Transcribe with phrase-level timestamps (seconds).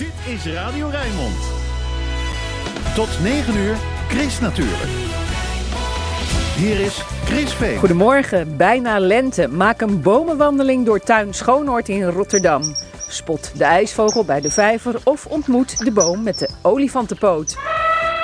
[0.00, 1.36] Dit is Radio Rijnmond.
[2.94, 3.76] Tot 9 uur,
[4.08, 4.90] Chris natuurlijk.
[6.56, 7.78] Hier is Chris Veen.
[7.78, 9.48] Goedemorgen, bijna lente.
[9.48, 12.62] Maak een bomenwandeling door tuin Schoonoord in Rotterdam.
[13.08, 17.58] Spot de ijsvogel bij de vijver of ontmoet de boom met de olifantenpoot.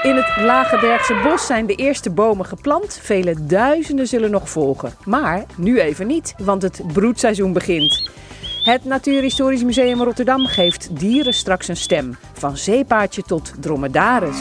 [0.02, 2.98] In het Lagebergse bos zijn de eerste bomen geplant.
[3.02, 4.92] Vele duizenden zullen nog volgen.
[5.04, 8.14] Maar nu even niet, want het broedseizoen begint.
[8.66, 12.16] Het Natuurhistorisch Museum Rotterdam geeft dieren straks een stem.
[12.32, 14.36] Van zeepaardje tot dromedaris.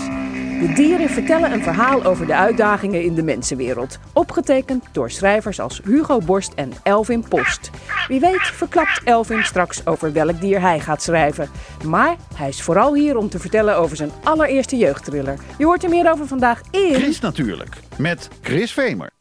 [0.60, 4.00] De dieren vertellen een verhaal over de uitdagingen in de mensenwereld.
[4.14, 7.70] Opgetekend door schrijvers als Hugo Borst en Elvin Post.
[8.08, 11.50] Wie weet verklapt Elvin straks over welk dier hij gaat schrijven.
[11.88, 15.38] Maar hij is vooral hier om te vertellen over zijn allereerste jeugdthriller.
[15.58, 16.94] Je hoort er meer over vandaag in...
[16.94, 19.15] Chris natuurlijk, met Chris Vemer.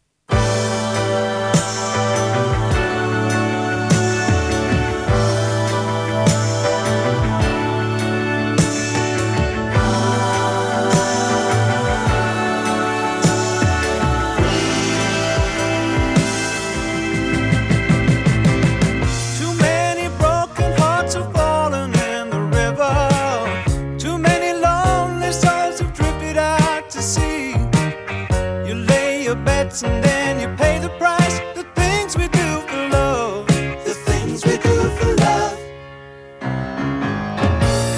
[29.83, 31.41] And then you pay the price.
[31.56, 33.47] The things we do for love.
[33.84, 35.58] The things we do for love.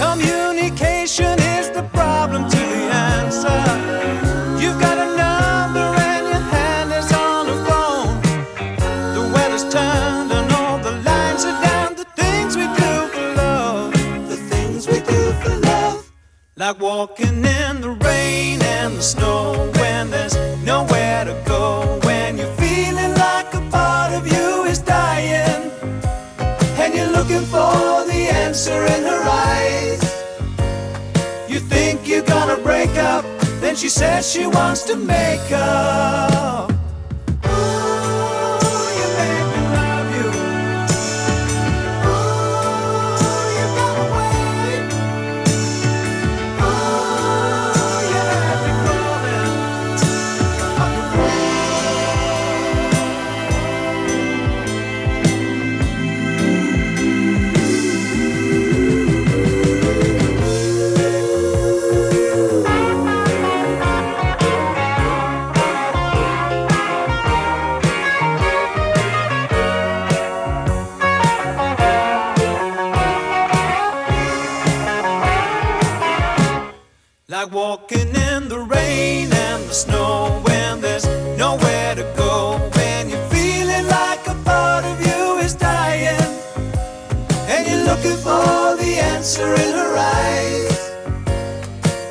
[0.00, 3.60] Communication is the problem to the answer.
[4.58, 8.22] You've got a number and your hand is on the phone.
[9.14, 11.94] The weather's turned and all the lines are down.
[11.94, 13.92] The things we do for love.
[14.30, 16.10] The things we do for love.
[16.56, 19.75] Like walking in the rain and the snow
[21.16, 21.98] nowhere to go.
[22.04, 25.70] When you're feeling like a part of you is dying.
[26.78, 30.02] And you're looking for the answer in her eyes.
[31.48, 33.24] You think you're gonna break up.
[33.60, 36.75] Then she says she wants to make up.
[89.54, 90.92] In her eyes.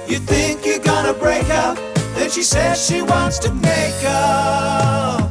[0.09, 1.77] You think you're gonna break up.
[2.15, 5.24] Then she says she wants to make up.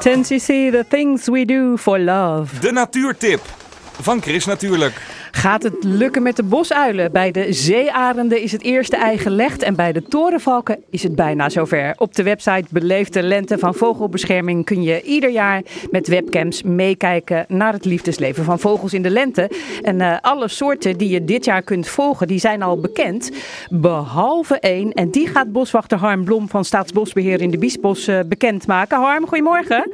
[0.00, 2.60] 10cc, The Things We Do for Love.
[2.60, 3.59] De natuurtip.
[4.02, 5.02] Van Chris natuurlijk.
[5.30, 7.12] Gaat het lukken met de bosuilen?
[7.12, 11.48] Bij de zeearenden is het eerste ei gelegd en bij de torenvalken is het bijna
[11.48, 11.94] zover.
[11.96, 17.72] Op de website Beleefde Lente van Vogelbescherming kun je ieder jaar met webcams meekijken naar
[17.72, 19.50] het liefdesleven van vogels in de lente.
[19.82, 23.30] En eh, alle soorten die je dit jaar kunt volgen, die zijn al bekend.
[23.70, 28.98] Behalve één en die gaat boswachter Harm Blom van Staatsbosbeheer in de Biesbos eh, bekendmaken.
[28.98, 29.90] Harm, goedemorgen.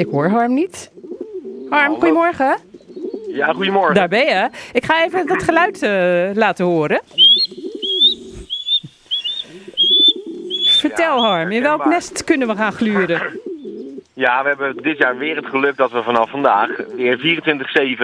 [0.00, 0.90] Ik hoor Harm niet.
[1.70, 2.56] Harm, goedemorgen.
[3.28, 3.94] Ja, goedemorgen.
[3.94, 4.48] Daar ben je.
[4.72, 7.00] Ik ga even dat geluid eh, laten horen.
[10.80, 13.20] Vertel Ja, Harm, in welk nest kunnen we gaan gluren?
[14.14, 17.42] Ja, we hebben dit jaar weer het geluk dat we vanaf vandaag weer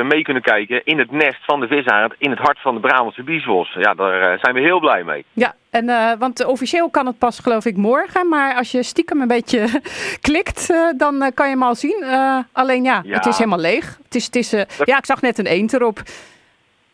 [0.02, 2.80] 24-7 mee kunnen kijken in het nest van de visarend in het hart van de
[2.80, 3.74] Brabantse Biesbos.
[3.78, 5.24] Ja, daar eh, zijn we heel blij mee.
[5.32, 8.28] Ja, En, eh, want officieel kan het pas geloof ik morgen.
[8.28, 9.66] Maar als je stiekem een beetje
[10.28, 12.04] klikt, eh, dan eh, kan je hem al zien.
[12.52, 13.14] Alleen ja, Ja.
[13.14, 13.98] het is helemaal leeg.
[14.04, 14.50] Het is, het is,
[14.84, 15.98] ja, ik zag net een eend erop.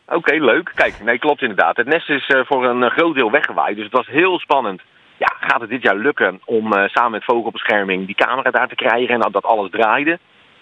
[0.07, 0.71] Oké, leuk.
[0.75, 1.77] Kijk, nee, klopt inderdaad.
[1.77, 4.81] Het nest is voor een groot deel weggewaaid, dus het was heel spannend.
[5.17, 9.15] Ja, gaat het dit jaar lukken om samen met Vogelbescherming die camera daar te krijgen
[9.15, 10.19] en dat alles draaide?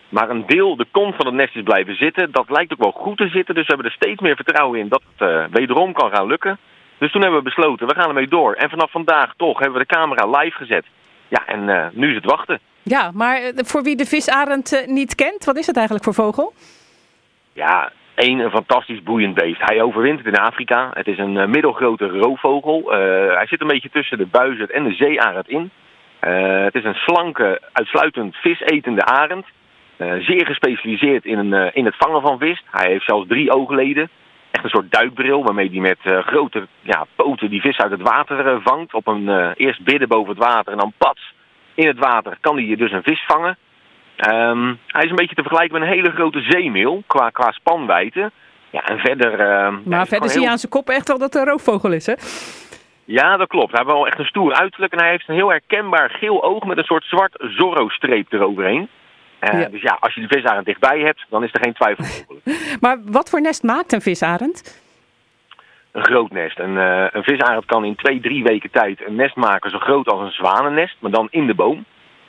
[0.09, 2.31] Maar een deel, de kont van het nest is blijven zitten.
[2.31, 4.87] Dat lijkt ook wel goed te zitten, dus we hebben er steeds meer vertrouwen in
[4.87, 6.59] dat het wederom kan gaan lukken.
[7.01, 8.53] Dus toen hebben we besloten, we gaan ermee door.
[8.53, 10.85] En vanaf vandaag toch hebben we de camera live gezet.
[11.27, 12.59] Ja, en eh, nu is het wachten.
[12.83, 16.13] Ja, maar eh, voor wie de visarend eh, niet kent, wat is het eigenlijk voor
[16.13, 16.53] vogel?
[17.53, 19.61] Ja, één, een fantastisch boeiend beest.
[19.61, 20.89] Hij overwintert in Afrika.
[20.93, 22.91] Het is een middelgrote roofvogel.
[23.35, 25.71] Hij zit een beetje tussen de buizerd en de zeearend in.
[26.19, 29.45] Het is een slanke, uitsluitend visetende arend.
[29.97, 32.63] Zeer gespecialiseerd in, een, in het vangen van vis.
[32.71, 34.09] Hij heeft zelfs drie oogleden.
[34.51, 38.01] Echt een soort duikbril waarmee hij met eh, grote ja, poten die vis uit het
[38.01, 38.93] water eh, vangt.
[38.93, 41.33] Op een, eh, eerst bidden boven het water en dan pats
[41.73, 43.57] in het water kan hij dus een vis vangen.
[44.15, 48.31] Ehm, hij is een beetje te vergelijken met een hele grote zeemeel qua, qua spanwijdte.
[48.69, 49.39] Ja, en verder...
[49.39, 51.91] ehm, Maar verder zie je heel- aan zijn kop echt wel dat het een roofvogel
[51.91, 52.13] is, hè?
[53.05, 53.71] Ja, dat klopt.
[53.71, 56.63] Hij heeft wel echt een stoer uiterlijk en hij heeft een heel herkenbaar geel oog
[56.63, 58.87] met een soort zwart Zorro-streep eroverheen.
[59.41, 59.67] Eh, Ja.
[59.67, 62.59] Dus ja, als je de visarend dichtbij hebt, dan is er geen twijfel mogelijk.
[62.83, 64.79] Maar wat voor nest maakt een visarend?
[65.91, 66.59] een groot nest.
[66.59, 70.07] Een, eh, een visarend kan in twee, drie weken tijd een nest maken zo groot
[70.07, 71.85] als een zwanennest, maar dan in de boom.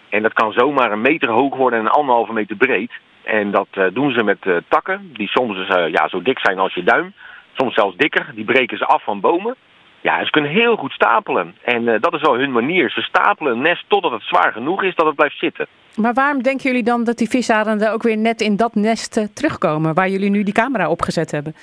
[0.08, 2.92] En dat kan zomaar een meter hoog worden en een anderhalve meter breed.
[3.22, 4.38] En dat eh, doen ze met
[4.68, 7.12] takken, die soms ja, zo dik zijn als je duim.
[7.52, 8.30] Soms zelfs dikker.
[8.34, 9.56] Die breken ze af van bomen.
[10.02, 11.54] Ja, ze kunnen heel goed stapelen.
[11.64, 12.90] En eh, dat is wel hun manier.
[12.90, 15.66] Ze stapelen een nest totdat het zwaar genoeg is dat het blijft zitten.
[15.96, 19.24] Maar waarom denken jullie dan dat die visarenden ook weer net in dat nest eh,
[19.34, 21.54] terugkomen, waar jullie nu die camera opgezet hebben?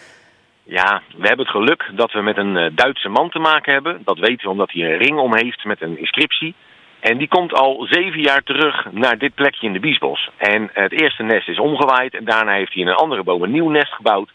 [0.64, 4.02] Ja, we hebben het geluk dat we met een eh, Duitse man te maken hebben.
[4.04, 6.56] Dat weten we omdat hij een ring om heeft met een inscriptie.
[7.00, 10.30] En die komt al zeven jaar terug naar dit plekje in de Biesbos.
[10.38, 13.52] En het eerste nest is omgewaaid en daarna heeft hij in een andere boom een
[13.52, 14.32] nieuw nest gebouwd.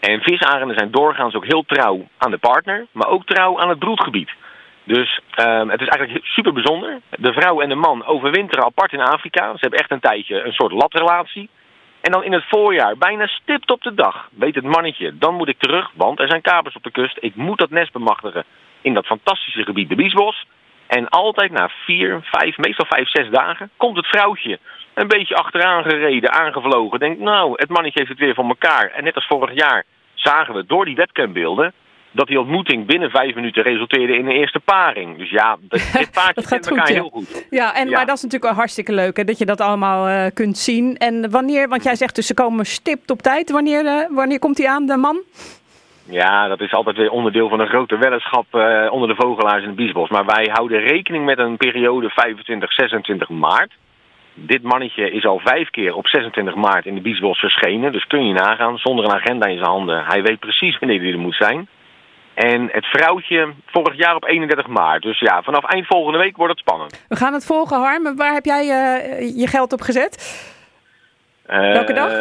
[0.00, 3.78] En visarenden zijn doorgaans ook heel trouw aan de partner, maar ook trouw aan het
[3.78, 4.30] broedgebied.
[4.84, 7.00] Dus ehm, het is eigenlijk super bijzonder.
[7.10, 9.52] De vrouw en de man overwinteren apart in Afrika.
[9.52, 11.48] Ze hebben echt een tijdje een soort latrelatie.
[12.00, 15.48] En dan in het voorjaar, bijna stipt op de dag, weet het mannetje, dan moet
[15.48, 17.16] ik terug, want er zijn kapers op de kust.
[17.20, 18.44] Ik moet dat nest bemachtigen
[18.80, 20.46] in dat fantastische gebied, de Biesbos.
[20.88, 24.58] En altijd na vier, vijf, meestal vijf, zes dagen, komt het vrouwtje
[24.94, 26.98] een beetje achteraan gereden, aangevlogen.
[26.98, 28.90] Denkt, nou, het mannetje heeft het weer voor elkaar.
[28.90, 31.72] En net als vorig jaar zagen we door die webcambeelden
[32.12, 35.18] dat die ontmoeting binnen vijf minuten resulteerde in een eerste paring.
[35.18, 37.00] Dus ja, dit dit paardje gaat elkaar goed, ja.
[37.02, 37.46] heel goed.
[37.50, 37.96] Ja, en, Ja.
[37.96, 40.96] maar dat is natuurlijk wel hartstikke leuk hè, dat je dat allemaal eh, kunt zien.
[40.96, 43.50] En wanneer, want jij zegt dus ze komen stipt op tijd.
[43.50, 45.22] Wanneer, eh, wanneer komt hij aan, de man?
[46.10, 49.68] Ja, dat is altijd weer onderdeel van een grote weddenschap eh, onder de vogelaars in
[49.68, 50.08] het Biesbos.
[50.08, 53.72] Maar wij houden rekening met een periode 25, 26 maart.
[54.34, 57.92] Dit mannetje is al vijf keer op 26 maart in de Biesbos verschenen.
[57.92, 60.04] Dus kun je nagaan, zonder een agenda in zijn handen.
[60.04, 61.68] Hij weet precies wanneer hij er moet zijn.
[62.34, 65.02] En het vrouwtje vorig jaar op 31 maart.
[65.02, 67.04] Dus ja, vanaf eind volgende week wordt het spannend.
[67.08, 68.16] We gaan het volgen, Harm.
[68.16, 70.12] Waar heb jij eh, je geld op gezet?
[71.46, 72.12] Eh, Welke dag?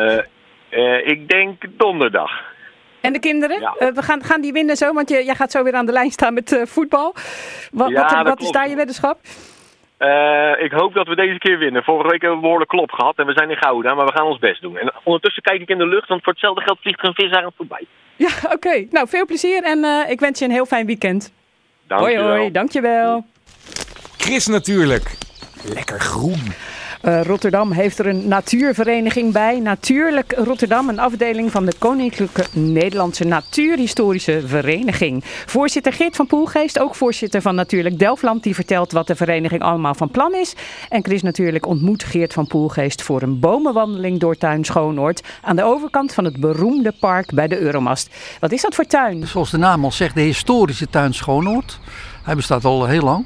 [1.04, 2.56] ik denk donderdag.
[3.02, 3.60] En de kinderen?
[3.60, 3.76] Ja.
[3.80, 5.92] Eh, we gaan, gaan die winnen zo, want je, jij gaat zo weer aan de
[5.92, 7.16] lijn staan met eh, voetbal.
[7.72, 9.20] Wat, Ja, wat, is daar je weddenschap?
[9.98, 11.84] Eh, ik hoop dat we deze keer winnen.
[11.84, 14.26] Vorige week hebben we behoorlijk klop gehad en we zijn in Gouda, maar we gaan
[14.26, 14.78] ons best doen.
[14.78, 17.54] En ondertussen kijk ik in de lucht, want voor hetzelfde geld vliegt er een visarend
[17.56, 17.86] voorbij.
[18.16, 18.86] Ja, oké.
[18.90, 21.34] Nou, veel plezier en eh, ik wens je een heel fijn weekend.
[21.88, 22.36] Dank hoi, je wel.
[22.36, 22.52] hoi.
[22.52, 23.26] Dankjewel.
[24.18, 25.18] Chris natuurlijk.
[25.74, 26.54] Lekker groen.
[27.02, 29.60] Eh, Rotterdam heeft er een natuurvereniging bij.
[29.60, 35.24] Natuurlijk Rotterdam, een afdeling van de Koninklijke Nederlandse Natuurhistorische Vereniging.
[35.46, 39.96] Voorzitter Geert van Poelgeest, ook voorzitter van Natuurlijk Delfland, die vertelt wat de vereniging allemaal
[39.96, 40.54] van plan is.
[40.90, 45.64] En Chris natuurlijk ontmoet Geert van Poelgeest voor een bomenwandeling door tuin Schoonoord aan de
[45.64, 48.10] overkant van het beroemde park bij de Euromast.
[48.40, 49.28] Wat is dat voor tuin?
[49.28, 51.80] Zoals de naam al zegt, de historische tuin Schoonoord.
[52.24, 53.26] Hij bestaat al heel lang.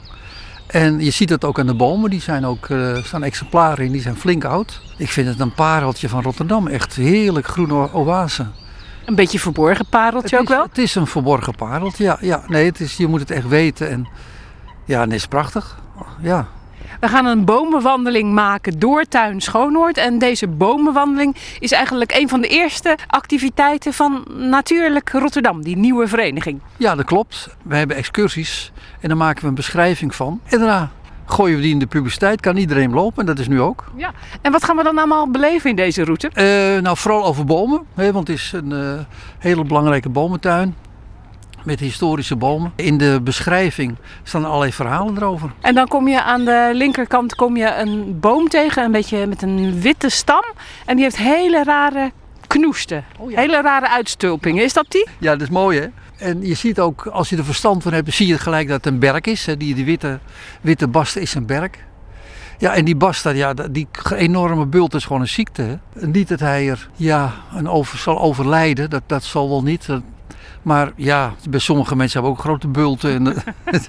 [0.72, 3.92] En je ziet het ook aan de bomen, die zijn ook, eh, staan exemplaren in,
[3.92, 4.82] die zijn flink oud.
[4.98, 8.46] Ik vind het een pareltje van Rotterdam, echt heerlijk groene oase.
[9.06, 10.64] Een beetje verborgen pareltje ook wel?
[10.64, 12.18] Het is een verborgen pareltje, ja.
[12.22, 13.90] ja nee, het is, je moet het echt weten.
[13.90, 14.08] En,
[14.86, 15.80] ja, en het is prachtig.
[16.22, 16.48] Ja.
[17.02, 19.98] We gaan een bomenwandeling maken door Tuin Schoonoord.
[19.98, 26.08] En deze bomenwandeling is eigenlijk een van de eerste activiteiten van Natuurlijk Rotterdam, die nieuwe
[26.08, 26.60] vereniging.
[26.78, 27.56] ja, dat klopt.
[27.64, 30.42] We hebben excursies en daar maken we een beschrijving van.
[30.46, 30.92] En daarna
[31.26, 33.84] gooien we die in de publiciteit, kan iedereen lopen en dat is nu ook.
[33.96, 34.12] Ja.
[34.42, 36.30] En wat gaan we dan allemaal beleven in deze route?
[36.34, 39.00] Eh, nou, vooral over bomen, hè, want het is een eh,
[39.40, 40.76] hele belangrijke bomentuin.
[41.64, 42.72] Met historische bomen.
[42.76, 45.52] In de beschrijving staan allerlei verhalen erover.
[45.62, 49.42] En dan kom je aan de linkerkant kom je een boom tegen, een beetje met
[49.42, 50.44] een witte stam.
[50.86, 52.12] En die heeft hele rare
[52.48, 53.04] knoesten.
[53.20, 53.40] Oh ja.
[53.40, 54.64] Hele rare uitstulpingen.
[54.64, 55.08] Is dat die?
[55.18, 55.88] Ja, dat is mooi hè.
[56.18, 58.94] En je ziet ook, als je er verstand van hebt, zie je gelijk dat het
[58.94, 59.46] een berk is.
[59.46, 59.58] hè.
[59.58, 60.20] Die, die witte,
[60.62, 61.86] witte bast is een berk.
[62.58, 65.62] Ja, en die bast, dat- ja, die enorme bult is gewoon een ziekte.
[65.62, 66.08] Hè.
[66.08, 69.86] Niet dat hij er ja, een over, zal overlijden, dat, dat zal wel niet.
[69.86, 70.02] Dat-
[70.62, 73.14] Maar ja, bij sommige mensen hebben ook grote bulten.
[73.14, 73.44] En,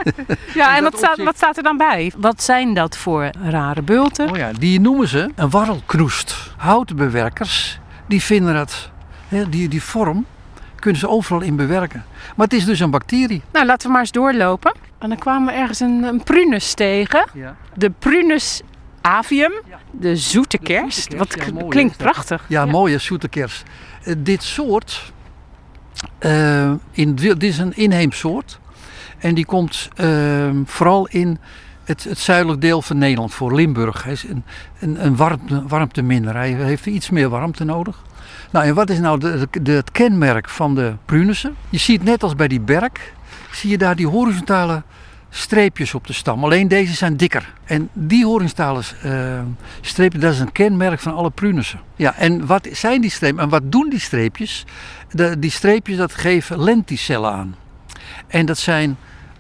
[0.54, 2.12] Ja, en wat staat, wat staat er dan bij?
[2.16, 4.31] Wat zijn dat voor rare bulten?
[4.31, 6.54] Oh ja, die noemen ze een warrelknoest.
[6.57, 8.90] Houtbewerkers, die vinden dat,
[9.49, 10.26] die, die vorm,
[10.83, 12.04] kunnen ze overal in bewerken.
[12.37, 13.42] Maar het is dus een bacterie.
[13.52, 14.75] Nou, laten we maar eens doorlopen.
[14.99, 17.28] En dan kwamen we ergens een, een prunus tegen.
[17.35, 17.57] Ja.
[17.75, 18.62] De prunus
[19.00, 19.52] avium.
[19.69, 19.78] Ja.
[19.90, 21.00] De zoete kerst.
[21.00, 22.45] zoete Wat kerst, ja, klinkt prachtig.
[22.49, 23.62] Ja, mooie zoete kers.
[24.02, 25.12] Eh, dit soort,
[26.19, 28.61] eh, in, dit is een inheems soort.
[29.19, 31.39] En die komt eh, vooral in
[31.85, 34.03] het, het zuidelijk deel van Nederland voor, Limburg.
[34.05, 34.25] Hij is
[34.79, 36.35] een, een, warmte, warmteminder.
[36.35, 38.03] Hij heeft iets meer warmte nodig.
[38.51, 41.57] Nou, en wat is nou de, de, het kenmerk van de prunussen?
[41.69, 43.13] Je ziet net als bij die berk,
[43.51, 44.83] zie je daar die horizontale
[45.35, 46.45] streepjes op de stam.
[46.45, 47.53] Alleen deze zijn dikker.
[47.65, 49.41] En die horizontale eh,
[49.81, 51.81] streepjes, dat is een kenmerk van alle prunussen.
[51.97, 53.43] Ja, en wat zijn die streepjes?
[53.43, 54.65] En wat doen die streepjes?
[55.11, 57.57] De, die streepjes, dat geven lenticellen aan.
[58.27, 58.97] En dat zijn,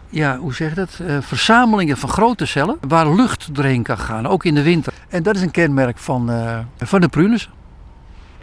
[0.08, 1.00] ja, hoe zeg je dat?
[1.06, 4.92] Eh, verzamelingen van grote cellen waar lucht doorheen kan gaan, ook in de winter.
[5.08, 7.61] En dat is een kenmerk van, eh, van de prunussen.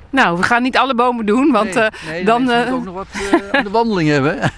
[0.09, 1.73] Nou, we gaan niet alle bomen doen, want...
[1.73, 4.39] Nee, eh, nee, dan, mensen eh, moeten ook nog wat eh, aan de wandeling hebben.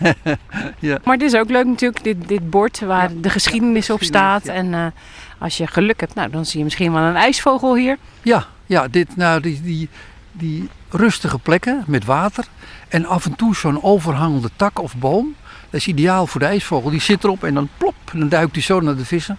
[1.04, 4.42] Maar het is ook leuk natuurlijk, dit, dit bord waar de geschiedenis op staat.
[4.42, 5.02] geschiedenis, En eh,
[5.38, 7.98] als je geluk hebt, nou, dan zie je misschien wel een ijsvogel hier.
[8.22, 9.90] Ja, ja dit, nou, die, die,
[10.32, 12.46] die rustige plekken met water
[12.88, 15.36] en af en toe zo'n overhangende tak of boom.
[15.70, 16.90] Dat is ideaal voor de ijsvogel.
[16.90, 19.38] Die zit erop en dan plop, en dan duikt hij zo naar de vissen.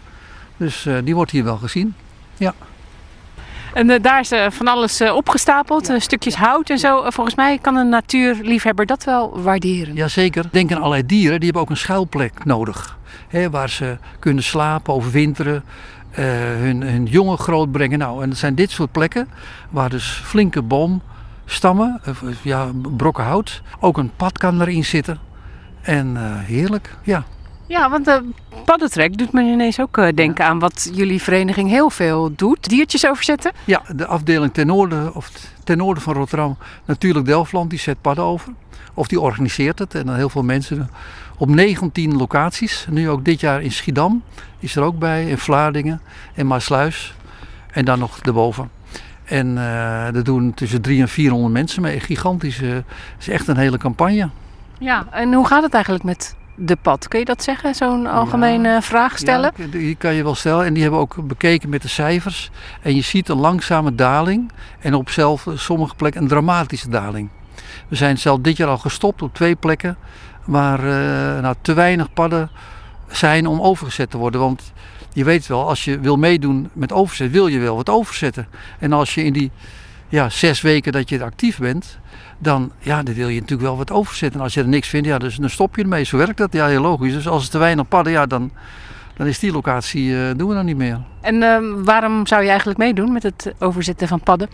[0.57, 1.95] Dus eh, die wordt hier wel gezien.
[3.75, 7.11] En eh, daar is eh, van alles eh, opgestapeld, stukjes hout en zo.
[7.11, 9.95] Volgens mij kan een natuurliefhebber dat wel waarderen.
[9.95, 10.45] Jazeker.
[10.51, 12.99] Denk aan allerlei dieren, die hebben ook een schuilplek nodig.
[13.29, 15.65] Hè, waar ze kunnen slapen, overwinteren,
[16.11, 17.99] hun, hun jongen grootbrengen.
[17.99, 19.29] Nou, en dat zijn dit soort plekken
[19.71, 22.01] waar dus flinke boomstammen,
[22.43, 25.19] ja, brokken hout, ook een pad kan erin zitten.
[25.83, 27.25] En heerlijk, ja.
[27.73, 28.23] Ja, want de
[28.65, 32.69] paddentrek doet me ineens ook eh, denken aan wat jullie vereniging heel veel doet.
[32.69, 33.53] Diertjes overzetten.
[33.65, 35.31] Ja, de afdeling ten noorden, of
[35.65, 38.53] ten noorden van Rotterdam, natuurlijk Delftland, die zet padden over.
[38.95, 39.95] Of die organiseert het.
[39.95, 40.91] En dan heel veel mensen
[41.37, 42.87] op 19 locaties.
[42.91, 44.23] Nu ook dit jaar in Schiedam
[44.59, 46.01] is er ook bij, in Vlaardingen
[46.35, 47.15] en Maasluis.
[47.71, 48.71] En dan nog erboven.
[49.25, 52.01] En eh er doen tussen 300 en 400 mensen mee.
[52.01, 52.63] Gigantisch.
[52.63, 52.85] eh, Het
[53.19, 54.29] is echt een hele campagne.
[54.79, 57.09] Ja, en hoe gaat het eigenlijk met de pad?
[57.09, 57.75] Kun je dat zeggen?
[57.75, 59.53] Zo'n algemene vraag stellen?
[59.57, 60.65] Ja, die kan je wel stellen.
[60.65, 62.51] En die hebben we ook bekeken met de cijfers.
[62.83, 64.53] En je ziet een langzame daling.
[64.81, 67.29] En op zelf, sommige plekken een dramatische daling.
[67.89, 69.97] We zijn zelf dit jaar al gestopt op twee plekken.
[70.45, 72.51] Waar eh, nou, te weinig padden
[73.09, 74.41] zijn om overgezet te worden.
[74.41, 74.73] Want
[75.13, 78.47] je weet wel, als je wil meedoen met overzet, wil je wel wat overzetten.
[78.79, 79.51] En als je in die
[80.09, 81.99] ja, zes weken dat je actief bent,
[82.43, 84.39] dan, ja, dan wil je natuurlijk wel wat overzetten.
[84.39, 86.05] En als je er niks vindt, ja, dus, dan stop je ermee.
[86.05, 87.13] Zo werkt dat, ja, heel logisch.
[87.13, 88.51] Dus als er te weinig padden, ja, dan,
[89.17, 91.01] dan is die locatie, eh, doen we dan niet meer.
[91.21, 94.49] En eh, waarom zou je eigenlijk meedoen met het overzetten van padden?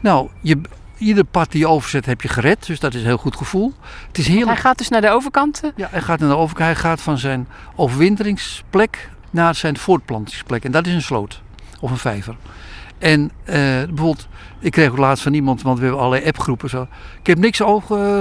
[0.00, 0.60] Nou, je,
[0.98, 3.72] ieder pad die je overzet heb je gered, dus dat is een heel goed gevoel.
[4.08, 4.58] Het is Hij heerlijk.
[4.58, 5.60] gaat dus naar de overkant.
[5.64, 5.70] eh.
[5.76, 6.66] Ja, hij gaat naar de overkant.
[6.66, 10.64] Hij gaat van zijn overwinteringsplek naar zijn voortplantingsplek.
[10.64, 11.40] En dat is een sloot
[11.80, 12.36] of een vijver.
[13.00, 14.28] En eh, bijvoorbeeld,
[14.58, 16.86] ik kreeg ook laatst van iemand, want we hebben allerlei appgroepen zo.
[17.20, 17.62] Ik heb niks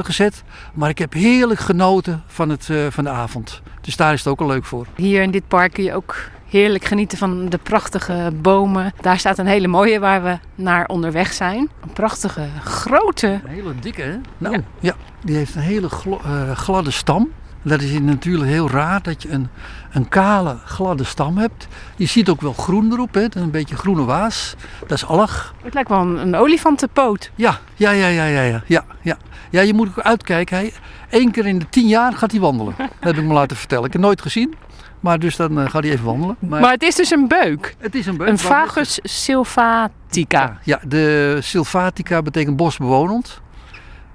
[0.01, 0.43] gezet,
[0.73, 3.61] maar ik heb heerlijk genoten van, het, eh, van de avond.
[3.81, 4.85] Dus daar is het ook al leuk voor.
[4.95, 6.15] Hier in dit park kun je ook
[6.49, 8.93] heerlijk genieten van de prachtige bomen.
[9.01, 11.69] Daar staat een hele mooie waar we naar onderweg zijn.
[11.81, 13.27] Een prachtige, grote.
[13.27, 14.15] Een hele dikke, hè?
[14.37, 14.61] Nou, Ja.
[14.79, 14.95] ja.
[15.23, 15.89] die heeft een hele
[16.23, 17.29] eh, gladde stam.
[17.61, 19.47] Dat is natuurlijk heel raar dat je een,
[19.91, 21.67] een kale, gladde stam hebt.
[21.95, 23.21] Je ziet ook wel groen erop, hè?
[23.21, 24.55] Dat is een beetje groene waas.
[24.79, 25.53] Dat is alg.
[25.63, 27.31] Het lijkt wel een, een olifantenpoot.
[27.35, 29.17] Ja, ja, ja, ja, ja, ja, ja, ja.
[29.49, 30.57] Ja, je moet ook uitkijken.
[30.57, 30.73] Hij,
[31.09, 32.73] Eén keer in de tien jaar gaat hij wandelen.
[32.77, 33.85] Dat heb ik me laten vertellen.
[33.85, 34.55] Ik heb het nooit gezien.
[34.99, 36.35] Maar dus dan eh, gaat hij even wandelen.
[36.39, 37.75] Maar, Maar het is dus een beuk.
[37.77, 38.27] het is een beuk.
[38.27, 40.41] Een Vagus sylvatica.
[40.41, 43.41] Ja, ja, de Sylvatica betekent bosbewonend.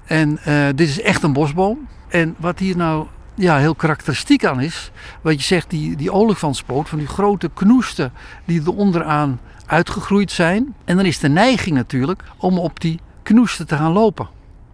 [0.05, 1.89] En eh, dit is echt een bosboom.
[2.09, 6.89] En wat hier nou ja, heel karakteristiek aan is, wat je zegt, die, die olifantspoot,
[6.89, 8.13] van die grote knoesten
[8.45, 10.75] die er onderaan uitgegroeid zijn.
[10.85, 14.29] En dan is de neiging natuurlijk om op die knoesten te gaan lopen.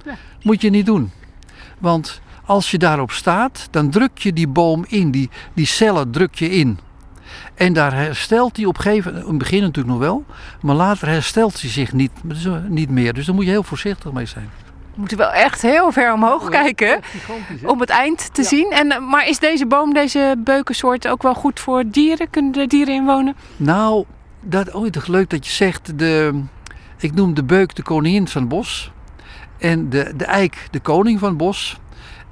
[0.05, 0.15] Ja.
[0.43, 1.11] Moet je niet doen.
[1.79, 6.35] Want als je daarop staat, dan druk je die boom in, die, die cellen druk
[6.35, 6.79] je in.
[7.55, 10.25] En daar herstelt hij op een gegeven moment, in het begin natuurlijk nog wel,
[10.61, 12.11] maar later herstelt hij zich niet,
[12.69, 13.13] niet meer.
[13.13, 14.51] Dus daar moet je heel voorzichtig mee zijn.
[14.95, 17.01] We moeten wel echt heel ver omhoog kijken
[17.65, 18.71] om het eind te zien.
[18.71, 22.31] En, eh, maar is deze boom, deze beukensoort ook wel goed voor dieren?
[22.31, 23.37] Kunnen er dieren in wonen?
[23.57, 24.05] Nou,
[24.41, 26.43] dat, oh, toch leuk dat je zegt, de,
[26.99, 28.93] ik noem de beuk de koningin van het bos.
[29.59, 31.81] En de, de eik de koning van het bos.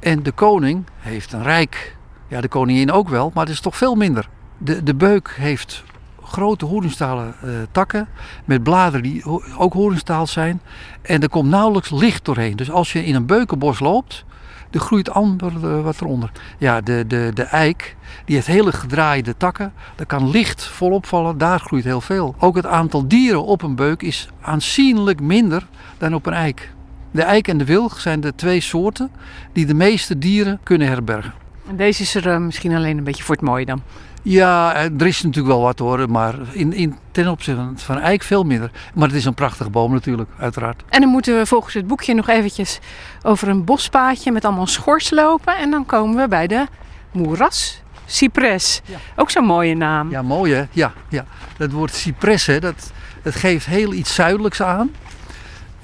[0.01, 1.97] En de koning heeft een rijk.
[2.29, 4.29] Ja, de koningin ook wel, maar het is toch veel minder.
[4.59, 5.85] De, de beuk heeft
[6.29, 8.09] grote hoornstalen eh, takken
[8.45, 9.25] met bladeren die
[9.57, 10.61] ook hoornstaal zijn.
[11.03, 12.57] En er komt nauwelijks licht doorheen.
[12.57, 14.25] Dus als je in een beukenbos loopt,
[14.71, 16.31] er groeit amper eh, wat eronder.
[16.59, 19.73] Ja, de, de, de eik, die heeft hele gedraaide takken.
[19.97, 22.35] Daar kan licht volop vallen, daar groeit heel veel.
[22.39, 25.67] Ook het aantal dieren op een beuk is aanzienlijk minder
[25.99, 26.73] dan op een eik.
[27.11, 29.11] De eik en de wilg zijn de twee soorten
[29.53, 31.33] die de meeste dieren kunnen herbergen.
[31.69, 33.83] En deze is er eh, misschien alleen een beetje voor het mooie dan.
[34.29, 38.23] Ja, eh, er is natuurlijk wel wat hoor, maar in, in, ten opzichte van eik
[38.23, 38.71] veel minder.
[38.95, 40.83] Maar het is een prachtige boom natuurlijk, uiteraard.
[40.89, 42.79] En dan moeten we volgens het boekje nog eventjes
[43.23, 45.57] over een bospaadje met allemaal schors lopen.
[45.57, 46.67] En dan komen we bij de
[47.13, 48.81] moeras cypress.
[48.85, 48.97] Ja.
[49.17, 50.11] Ook zo'n mooie naam.
[50.11, 50.65] Ja, mooi hè?
[50.71, 51.25] Ja, ja.
[51.57, 52.93] Dat woord cypress, hè, dat,
[53.23, 54.91] dat geeft heel iets zuidelijks aan.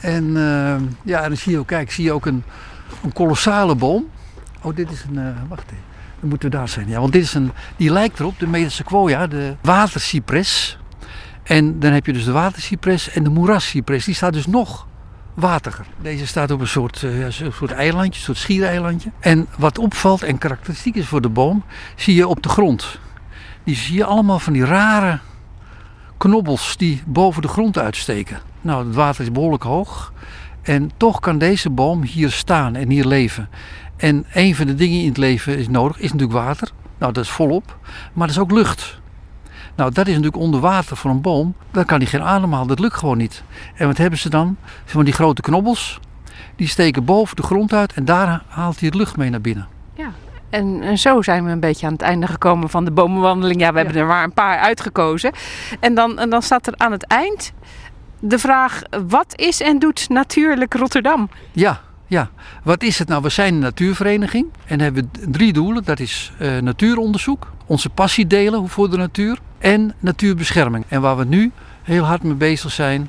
[0.01, 2.45] En eh, ja, en dan zie je ook, kijk, zie je ook een,
[3.03, 4.11] een kolossale boom.
[4.63, 5.94] Oh, dit is een, eh, wacht even.
[6.25, 6.89] Dan moeten we daar zijn.
[6.89, 10.79] Ja, want dit is een, die lijkt erop, de Metasequoia, de watercypress.
[11.43, 14.07] En dan heb je dus de watercypress en de moerascypress.
[14.07, 14.87] Die staat dus nog
[15.35, 15.87] wateriger.
[16.03, 19.11] Deze staat op een soort, een soort eilandje, een soort schiereilandje.
[19.21, 21.65] En wat opvalt en karakteristiek is voor de boom,
[21.97, 22.99] zie je op de grond.
[23.65, 25.19] Die zie je allemaal van die rare
[26.17, 28.41] knobbels die boven de grond uitsteken.
[28.61, 30.13] Nou, het water is behoorlijk hoog.
[30.63, 33.49] En toch kan deze boom hier staan en hier leven.
[33.97, 36.71] En een van de dingen in het leven is nodig, is natuurlijk water.
[36.99, 37.79] Nou, dat is volop.
[38.13, 38.99] Maar dat is ook lucht.
[39.77, 41.55] Nou, dat is natuurlijk onder water voor een boom.
[41.71, 43.43] Dan kan hij geen ademhalen, dat lukt gewoon niet.
[43.75, 44.57] En wat hebben ze dan?
[44.65, 46.01] Ze hebben die grote knobbels.
[46.57, 49.69] Die steken boven de grond uit en daar haalt hij het lucht mee naar binnen.
[50.55, 53.61] En, en zo zijn we een beetje aan het einde gekomen van de bomenwandeling.
[53.61, 55.33] Ja, we hebben er maar een paar uitgekozen.
[55.81, 57.53] En dan, en dan staat er aan het eind
[58.21, 61.29] de vraag: wat is en doet natuurlijk Rotterdam?
[61.53, 62.31] Ja, ja.
[62.63, 63.23] Wat is het nou?
[63.23, 65.85] We zijn een natuurvereniging en hebben drie doelen.
[65.85, 70.85] Dat is eh, natuuronderzoek, onze passie delen voor de natuur en natuurbescherming.
[70.89, 73.09] En waar we nu heel hard mee bezig zijn,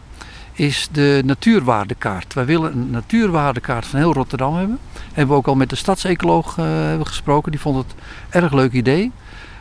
[0.54, 2.34] is de natuurwaardekaart.
[2.34, 4.80] Wij willen een natuurwaardekaart van heel Rotterdam hebben.
[5.14, 7.52] Hebben we ook al met de stadsecoloog eh, hebben gesproken.
[7.52, 7.96] Die vond het
[8.30, 9.12] een erg leuk idee.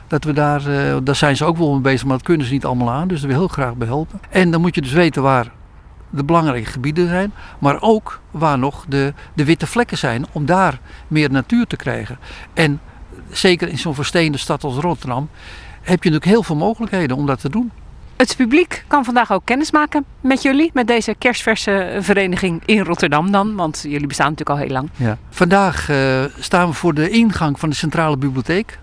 [0.07, 2.53] Dat we daar, eh, daar zijn ze ook wel mee bezig, maar dat kunnen ze
[2.53, 3.09] niet allemaal aan.
[3.09, 4.21] Dus daar wil heel graag bij helpen.
[4.31, 5.51] En dan moet je dus weten waar
[6.17, 10.79] de belangrijke gebieden zijn, maar ook waar nog de, de witte vlekken zijn, om daar
[11.09, 12.19] meer natuur te krijgen.
[12.55, 12.81] En
[13.31, 15.29] zeker in zo'n versteende stad als Rotterdam
[15.83, 17.71] heb je natuurlijk heel veel mogelijkheden om dat te doen.
[18.17, 23.31] Het publiek kan vandaag ook kennis maken met jullie, met deze kerstverse vereniging in Rotterdam
[23.31, 23.55] dan.
[23.55, 24.91] Want jullie bestaan natuurlijk al heel lang.
[24.97, 25.19] Ja.
[25.31, 28.79] Vandaag eh, staan we voor de ingang van de Centrale Bibliotheek.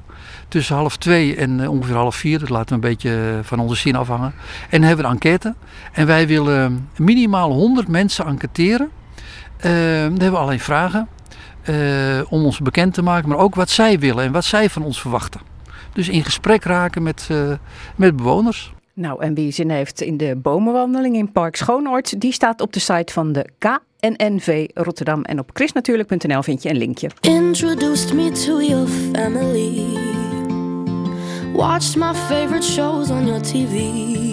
[0.52, 2.40] Tussen half twee en eh, ongeveer half vier.
[2.40, 4.34] Dat laten we een beetje eh, van onze zin afhangen.
[4.70, 5.56] En dan hebben we een enquête.
[5.94, 8.90] En wij willen minimaal 100 mensen enquêteren.
[9.58, 11.08] Eh, dan hebben we alleen vragen.
[11.62, 11.76] eh,
[12.30, 13.30] om ons bekend te maken.
[13.30, 15.42] Maar ook wat zij willen en wat zij van ons verwachten.
[15.94, 17.52] Dus in gesprek raken met, eh,
[17.96, 18.74] met bewoners.
[18.94, 22.80] Nou, en wie zin heeft in de bomenwandeling in Park Schoonoord, die staat op de
[22.80, 25.22] site van de KNNV Rotterdam.
[25.22, 27.10] En op chrisnatuurlijk.nl vind je een linkje.
[27.22, 30.11] Introduced me to your family.
[31.54, 34.32] Watched my favorite shows on your TV.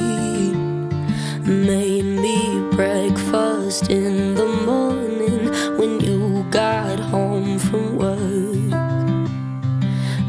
[1.44, 8.18] Made me breakfast in the morning when you got home from work.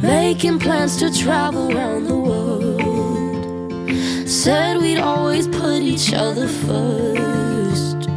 [0.01, 2.79] Making plans to travel around the world.
[4.27, 8.09] Said we'd always put each other first.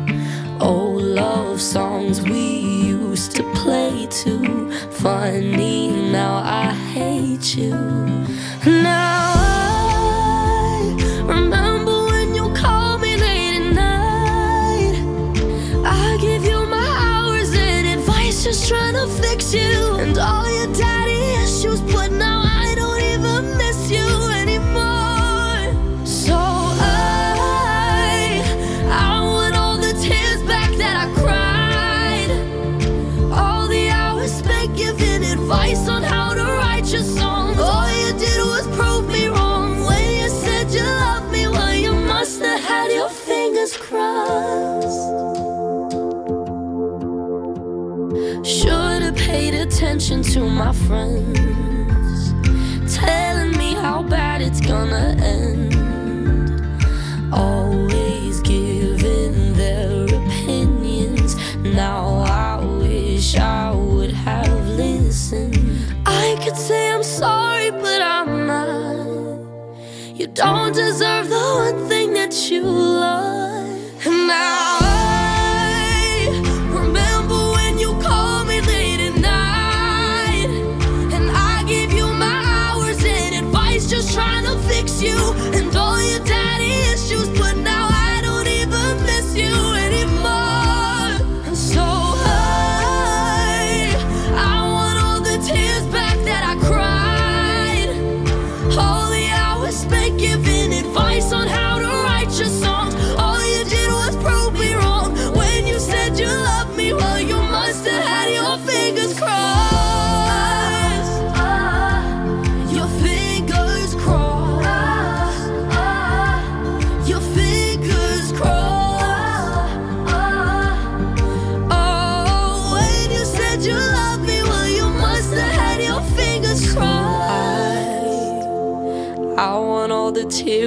[0.61, 4.73] Old love songs we used to play too.
[4.91, 7.75] Funny, now I hate you.
[8.65, 9.52] Now
[49.53, 52.33] paid attention to my friends,
[52.95, 55.75] telling me how bad it's gonna end.
[57.33, 61.37] Always giving their opinions.
[61.57, 65.59] Now I wish I would have listened.
[66.07, 69.37] I could say I'm sorry, but I'm not.
[70.15, 74.07] You don't deserve the one thing that you love.
[74.07, 74.82] And now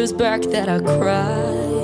[0.08, 1.76] the tears back that I cried.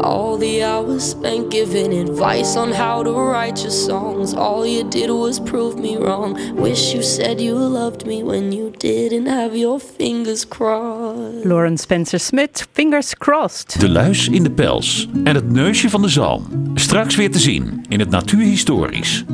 [0.00, 4.34] All the hours spent giving advice on how to write your songs.
[4.34, 6.36] All you did was prove me wrong.
[6.56, 11.44] Wish you said you loved me when you didn't have your fingers crossed.
[11.44, 13.80] Lauren Spencer Smith, Fingers Crossed.
[13.80, 16.70] De luis in de pels en het neusje van de zalm.
[16.74, 19.24] Straks weer te zien in het Natuurhistorisch.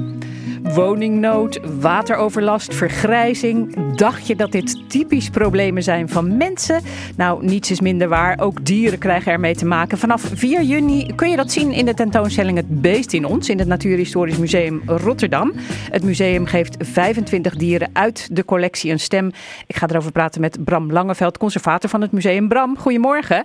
[0.74, 3.76] Woningnood, wateroverlast, vergrijzing.
[3.96, 6.82] Dacht je dat dit typisch problemen zijn van mensen?
[7.16, 8.38] Nou, niets is minder waar.
[8.40, 9.98] Ook dieren krijgen ermee te maken.
[9.98, 13.58] Vanaf 4 juni kun je dat zien in de tentoonstelling Het Beest in ons in
[13.58, 15.52] het Natuurhistorisch Museum Rotterdam.
[15.90, 19.30] Het museum geeft 25 dieren uit de collectie een stem.
[19.66, 22.48] Ik ga erover praten met Bram Langeveld, conservator van het museum.
[22.48, 23.44] Bram, goedemorgen.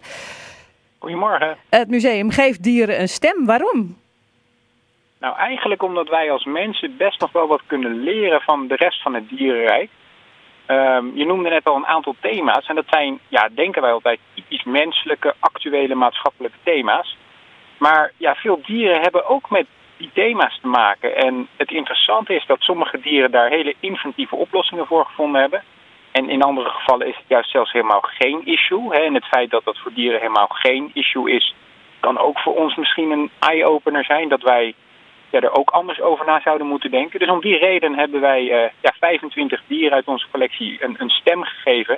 [1.00, 1.58] Goedemorgen.
[1.70, 3.46] Het museum geeft dieren een stem.
[3.46, 3.96] Waarom?
[5.26, 9.02] Nou, eigenlijk omdat wij als mensen best nog wel wat kunnen leren van de rest
[9.02, 9.90] van het dierenrijk.
[10.66, 12.68] Ehm, je noemde net al een aantal thema's.
[12.68, 17.18] En dat zijn, ja, denken wij altijd, typisch menselijke, actuele maatschappelijke thema's.
[17.78, 19.66] Maar ja, veel dieren hebben ook met
[19.98, 21.16] die thema's te maken.
[21.16, 25.64] En het interessante is dat sommige dieren daar hele inventieve oplossingen voor gevonden hebben.
[26.12, 28.96] En in andere gevallen is het juist zelfs helemaal geen issue.
[28.96, 29.00] Hè.
[29.00, 31.56] En het feit dat dat voor dieren helemaal geen issue is,
[32.00, 34.30] kan ook voor ons misschien een eye-opener zijn.
[34.30, 34.76] Dat wij
[35.30, 37.20] ja, er ook anders over na zouden moeten denken.
[37.20, 41.10] Dus om die reden hebben wij eh, ja, 25 dieren uit onze collectie een, een
[41.10, 41.98] stem gegeven.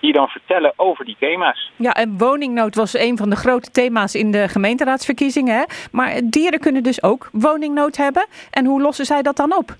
[0.00, 1.70] Die dan vertellen over die thema's.
[1.76, 5.56] Ja, en woningnood was een van de grote thema's in de gemeenteraadsverkiezingen.
[5.56, 5.64] Hè?
[5.92, 8.26] Maar dieren kunnen dus ook woningnood hebben.
[8.50, 9.74] En hoe lossen zij dat dan op?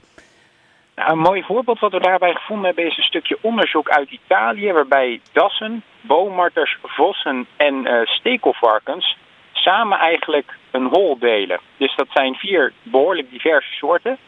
[0.96, 4.72] Nou, een mooi voorbeeld wat we daarbij gevonden hebben is een stukje onderzoek uit Italië.
[4.72, 9.16] Waarbij dassen, boommarters, vossen en eh, stekelvarkens
[9.64, 11.60] samen eigenlijk een hol delen.
[11.76, 14.18] Dus dat zijn vier behoorlijk diverse soorten.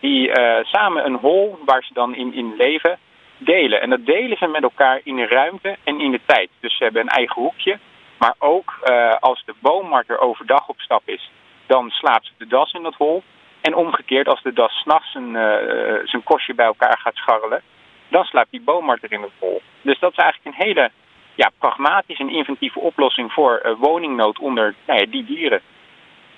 [0.00, 2.98] Die eh, samen een hol waar ze dan in, in leven
[3.36, 3.80] delen.
[3.80, 6.50] En dat delen ze met elkaar in de ruimte en in de tijd.
[6.60, 7.78] Dus ze hebben een eigen hoekje.
[8.18, 11.30] Maar ook eh, als de boommarter overdag op stap is,
[11.66, 13.22] dan slaapt de das in dat hol.
[13.60, 17.62] En omgekeerd, als de das s'nachts zijn, eh, zijn kostje bij elkaar gaat scharrelen,
[18.08, 19.62] dan slaapt die boommarter in het hol.
[19.82, 20.90] Dus dat is eigenlijk een hele
[21.34, 25.60] ja, pragmatische en inventieve oplossing voor uh, woningnood onder nou ja, die dieren.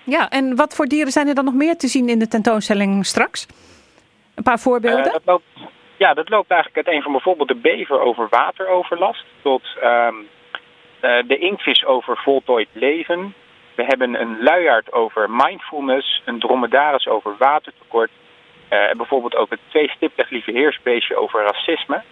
[0.04, 3.06] Ja, en wat voor dieren zijn er dan nog meer te zien in de tentoonstelling
[3.06, 3.46] straks?
[4.34, 5.12] Een paar voorbeelden?
[5.12, 5.44] Dat loopt,
[5.96, 10.28] ja, dat loopt eigenlijk uiteen van bijvoorbeeld de bever over wateroverlast tot um,
[11.02, 13.34] uh, de inktvis over voltooid leven.
[13.74, 18.10] We hebben een luiaard over mindfulness, een dromedaris over watertekort.
[18.96, 22.02] bijvoorbeeld ook het twee stiplig lieve heersbeestje over racisme.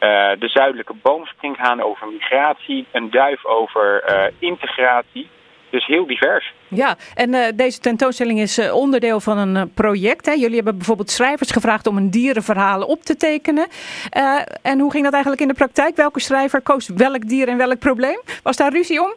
[0.00, 5.28] Uh, de zuidelijke boomspringhaan over migratie, een duif over uh, integratie.
[5.70, 6.52] Dus heel divers.
[6.68, 10.26] Ja, en uh, deze tentoonstelling is onderdeel van een project.
[10.26, 10.32] Hè?
[10.32, 13.66] Jullie hebben bijvoorbeeld schrijvers gevraagd om een dierenverhaal op te tekenen.
[14.62, 15.96] en hoe ging dat eigenlijk in de praktijk?
[15.96, 18.20] Welke schrijver koos welk dier en welk probleem?
[18.42, 19.14] Was daar ruzie om?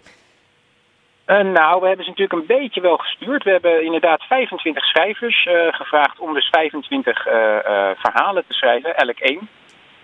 [1.54, 3.44] nou, we hebben ze natuurlijk een beetje wel gestuurd.
[3.44, 7.24] We hebben inderdaad 25 schrijvers gevraagd om dus 25
[7.98, 9.50] verhalen te schrijven, elk één.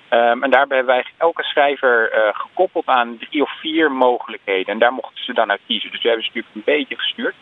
[0.10, 4.74] Um, en daarbij hebben wij elke schrijver uh, gekoppeld aan drie of vier mogelijkheden.
[4.74, 5.92] En daar mochten ze dan uit kiezen.
[5.92, 7.36] Dus we hebben ze natuurlijk een beetje gestuurd.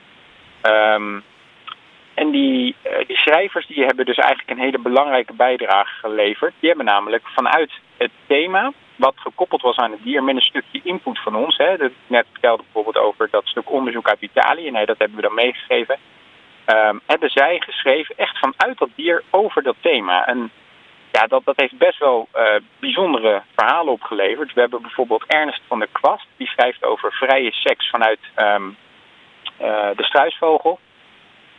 [0.63, 1.23] Um,
[2.13, 6.54] en die, uh, die schrijvers die hebben dus eigenlijk een hele belangrijke bijdrage geleverd.
[6.60, 10.80] Die hebben namelijk vanuit het thema, wat gekoppeld was aan het dier, met een stukje
[10.84, 11.58] input van ons.
[11.58, 11.75] Hè,
[12.08, 14.71] net vertelde bijvoorbeeld over dat stuk onderzoek uit Italië.
[14.71, 15.97] Nee, dat hebben we dan meegegeven.
[16.65, 20.28] ehm, hebben zij geschreven echt vanuit dat dier over dat thema.
[20.28, 20.51] En
[21.15, 24.54] ja, dat, dat heeft best wel eh, bijzondere verhalen opgeleverd.
[24.54, 28.69] We hebben bijvoorbeeld Ernest van der Kwast, die schrijft over vrije seks vanuit ehm,
[29.58, 30.80] eh, de struisvogel.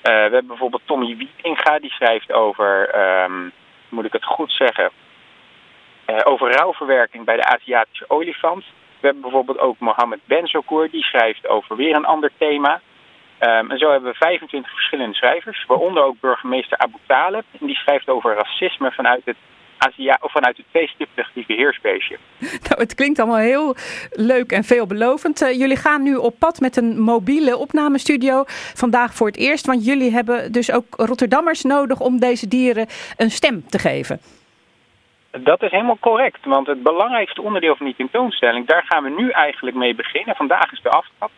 [0.02, 3.48] Eh, we hebben bijvoorbeeld Tommy Wietinga, die schrijft over, ehm,
[3.88, 4.90] moet ik het goed zeggen,
[6.24, 8.64] over rouwverwerking bij de Aziatische olifant.
[9.00, 12.80] We hebben bijvoorbeeld ook Mohammed Benzokour, die schrijft over weer een ander thema.
[13.38, 17.44] Ehm, en zo hebben we 25 verschillende schrijvers, waaronder ook burgemeester Abu Taleb.
[17.60, 19.36] En die schrijft over racisme vanuit het,
[19.78, 20.66] Asia of vanuit het
[21.46, 22.16] heersbeestje.
[22.68, 23.74] Nou, het klinkt allemaal heel
[24.10, 25.42] leuk en veelbelovend.
[25.42, 28.44] Eh, jullie gaan nu op pad met een mobiele opnamestudio.
[28.74, 33.30] Vandaag voor het eerst, want jullie hebben dus ook Rotterdammers nodig om deze dieren een
[33.30, 34.20] stem te geven.
[35.30, 39.30] Dat is helemaal correct, want het belangrijkste onderdeel van die tentoonstelling, daar gaan we nu
[39.30, 40.36] eigenlijk mee beginnen.
[40.36, 41.30] Vandaag is de aftrap.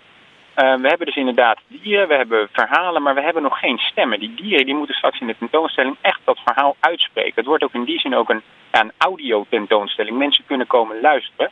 [0.59, 4.21] Uh, we hebben dus inderdaad dieren, we hebben verhalen, maar we hebben nog geen stemmen.
[4.21, 7.33] Die dieren die moeten straks in de tentoonstelling echt dat verhaal uitspreken.
[7.35, 8.42] Het wordt ook in die zin ook een,
[8.73, 10.18] ja, een audio tentoonstelling.
[10.18, 11.51] Mensen kunnen komen luisteren.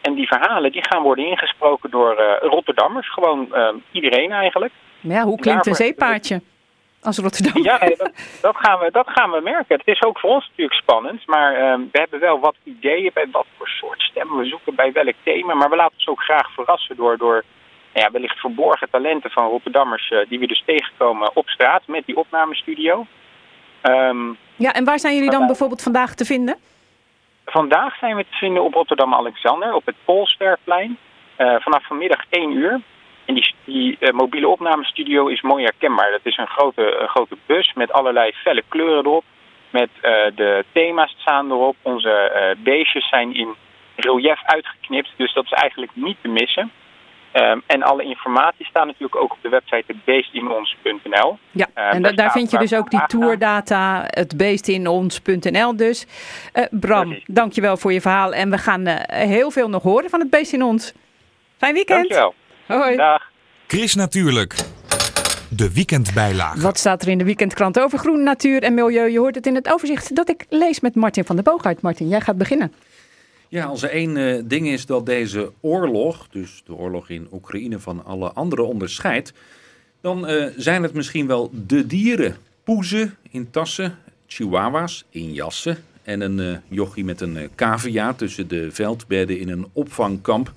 [0.00, 4.72] En die verhalen die gaan worden ingesproken door uh, Rotterdammers, gewoon uh, iedereen eigenlijk.
[5.00, 6.40] Ja, hoe klinkt een zeepaardje?
[7.02, 7.62] Als Rotterdam.
[7.62, 9.76] Ja, dat, dat, gaan we, dat gaan we merken.
[9.76, 13.26] Het is ook voor ons natuurlijk spannend, maar uh, we hebben wel wat ideeën bij
[13.32, 15.54] wat voor soort stemmen we zoeken bij welk thema.
[15.54, 17.44] Maar we laten ons ook graag verrassen door, door
[17.98, 22.16] ja, wellicht verborgen talenten van Rotterdammers uh, die we dus tegenkomen op straat met die
[22.16, 23.06] opnamestudio.
[23.82, 26.56] Um, ja, en waar zijn jullie dan bijvoorbeeld vandaag te vinden?
[27.44, 30.98] Vandaag zijn we te vinden op Rotterdam-Alexander op het Polsterplein
[31.38, 32.80] uh, vanaf vanmiddag 1 uur.
[33.24, 36.10] En die, die uh, mobiele opnamestudio is mooi herkenbaar.
[36.10, 39.24] Dat is een grote, een grote bus met allerlei felle kleuren erop.
[39.70, 40.02] Met uh,
[40.34, 41.76] de thema's staan erop.
[41.82, 43.54] Onze beestjes zijn in
[43.96, 45.10] relief uitgeknipt.
[45.16, 46.72] Dus dat is eigenlijk niet te missen.
[47.32, 51.38] Um, en alle informatie staat natuurlijk ook op de website beestinons.nl.
[51.50, 56.06] Ja, um, en daar, daar vind je dus ook die tourdata, het beestinons.nl dus.
[56.54, 57.24] Uh, Bram, Precies.
[57.26, 58.34] dankjewel voor je verhaal.
[58.34, 60.92] En we gaan uh, heel veel nog horen van het Beest in Ons.
[61.56, 62.08] Fijn weekend.
[62.08, 62.34] Dankjewel.
[62.66, 62.96] Hoi.
[62.96, 63.30] Dag.
[63.66, 64.54] Chris Natuurlijk.
[65.50, 66.60] De weekendbijlage.
[66.60, 69.10] Wat staat er in de weekendkrant over groen, natuur en milieu?
[69.10, 71.80] Je hoort het in het overzicht dat ik lees met Martin van der Boogaard.
[71.80, 72.72] Martin, jij gaat beginnen.
[73.48, 77.78] Ja, als er één uh, ding is dat deze oorlog, dus de oorlog in Oekraïne,
[77.78, 79.32] van alle andere onderscheidt,
[80.00, 82.36] dan uh, zijn het misschien wel de dieren.
[82.64, 88.70] Poezen in tassen, chihuahuas in jassen en een uh, jochie met een cavia tussen de
[88.70, 90.52] veldbedden in een opvangkamp.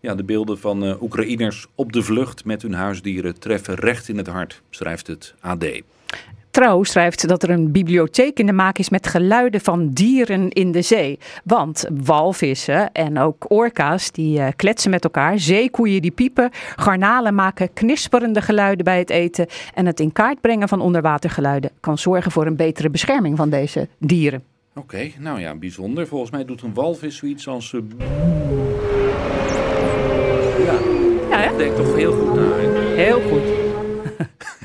[0.00, 4.26] Ja, de beelden van Oekraïners op de vlucht met hun huisdieren treffen recht in het
[4.26, 5.64] hart, schrijft het AD.
[6.52, 10.72] Trouw schrijft dat er een bibliotheek in de maak is met geluiden van dieren in
[10.72, 11.18] de zee.
[11.44, 17.72] Want walvissen en ook orka's die uh, kletsen met elkaar, zeekoeien die piepen, garnalen maken
[17.72, 19.46] knisperende geluiden bij het eten.
[19.74, 23.88] En het in kaart brengen van onderwatergeluiden kan zorgen voor een betere bescherming van deze
[23.98, 24.42] dieren.
[24.74, 26.06] Oké, okay, nou ja, bijzonder.
[26.06, 27.72] Volgens mij doet een walvis zoiets als...
[27.72, 27.80] Uh...
[30.64, 30.78] Ja,
[31.30, 31.56] ja hè?
[31.56, 32.42] denk toch heel goed na.
[32.42, 32.94] Hè?
[32.94, 33.42] Heel goed.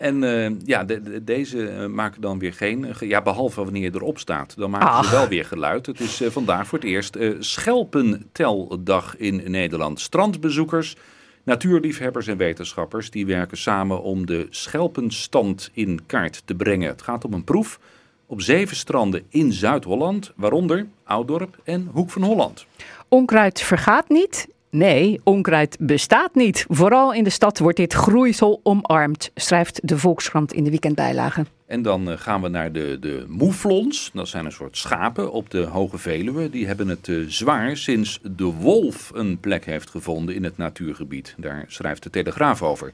[0.00, 2.84] En uh, ja, de, de, deze uh, maken dan weer geen...
[2.84, 4.56] Uh, ja, behalve wanneer je erop staat.
[4.56, 5.04] Dan maken Ach.
[5.04, 5.86] ze wel weer geluid.
[5.86, 10.00] Het is vandaag voor het eerst schelpenteldag in Nederland.
[10.00, 10.96] Strandbezoekers,
[11.42, 13.10] natuurliefhebbers en wetenschappers...
[13.10, 16.88] die werken samen om de schelpenstand in kaart te brengen.
[16.88, 17.78] Het gaat om een proef
[18.26, 20.32] op zeven stranden in Zuid-Holland...
[20.36, 22.66] waaronder Ouddorp en Hoek van Holland.
[23.08, 26.64] Onkruid vergaat niet Nee, onkruid bestaat niet.
[26.68, 31.44] Vooral in de stad wordt dit groeisel omarmd, schrijft de Volkskrant in de weekendbijlage.
[31.66, 34.10] En dan uh, gaan we naar de, de moeflons.
[34.14, 36.50] Dat zijn een soort schapen op de Hoge Veluwe.
[36.50, 41.34] Die hebben het uh, zwaar sinds de wolf een plek heeft gevonden in het natuurgebied.
[41.38, 42.92] Daar schrijft de Telegraaf over.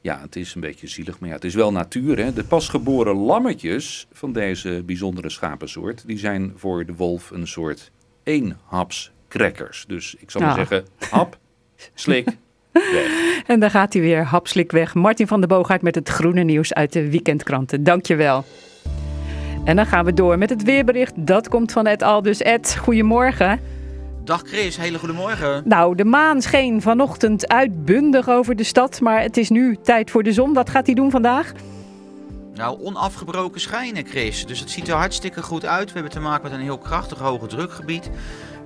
[0.00, 2.18] Ja, het is een beetje zielig, maar ja, het is wel natuur.
[2.18, 2.32] Hè?
[2.32, 6.06] De pasgeboren lammetjes van deze bijzondere schapensoort...
[6.06, 7.90] die zijn voor de wolf een soort
[8.22, 9.84] eenhaps crackers.
[9.88, 10.56] Dus ik zal maar Ah.
[10.56, 11.36] zeggen, hap,
[11.94, 12.28] slik,
[12.72, 13.42] weg.
[13.46, 14.94] En daar gaat hij weer, hapslik weg.
[14.94, 17.84] Martin van der Boogaard met het groene nieuws uit de weekendkranten.
[17.84, 18.44] Dankjewel.
[19.64, 21.12] En dan gaan we door met het weerbericht.
[21.16, 22.42] Dat komt van Ed Aldus.
[22.42, 23.60] Ed, goedemorgen.
[24.24, 25.62] Dag Chris, hele goedemorgen.
[25.64, 30.22] Nou, de maan scheen vanochtend uitbundig over de stad, maar het is nu tijd voor
[30.22, 30.52] de zon.
[30.52, 31.52] Wat gaat hij doen vandaag?
[32.54, 35.86] Nou, onafgebroken schijnen Chris, dus het ziet er hartstikke goed uit.
[35.86, 38.10] We hebben te maken met een heel krachtig hoge drukgebied.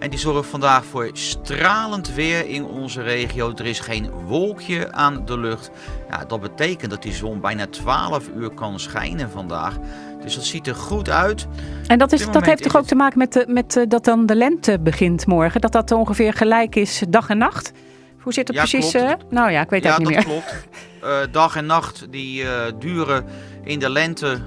[0.01, 3.53] En die zorgt vandaag voor stralend weer in onze regio.
[3.55, 5.71] Er is geen wolkje aan de lucht.
[6.11, 9.77] Ja, dat betekent dat die zon bijna 12 uur kan schijnen vandaag.
[10.23, 11.47] Dus dat ziet er goed uit.
[11.87, 14.27] En dat, is, dat heeft toch ook te maken met, de, met eh, dat dan
[14.27, 15.61] de lente begint morgen?
[15.61, 17.73] Dat dat ongeveer gelijk is dag en nacht?
[18.21, 18.91] Hoe zit het Ja, precies?
[18.91, 19.07] klopt.
[19.07, 19.31] eh?
[19.31, 20.35] nou ja, ik weet het ja, ook niet dat meer.
[20.43, 20.67] klopt.
[21.03, 22.45] eh, dag en nacht die
[22.79, 23.25] duren
[23.65, 24.39] in de lente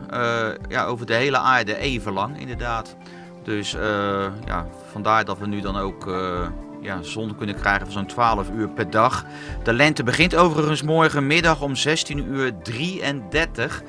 [0.70, 2.96] ja, over de hele aarde even lang, inderdaad.
[3.44, 6.48] Dus eh, ja, vandaar dat we nu dan ook eh,
[6.82, 9.26] ja, zon kunnen krijgen van zo'n 12 uur per dag.
[9.64, 13.84] De lente begint overigens morgenmiddag om 16 uur 33.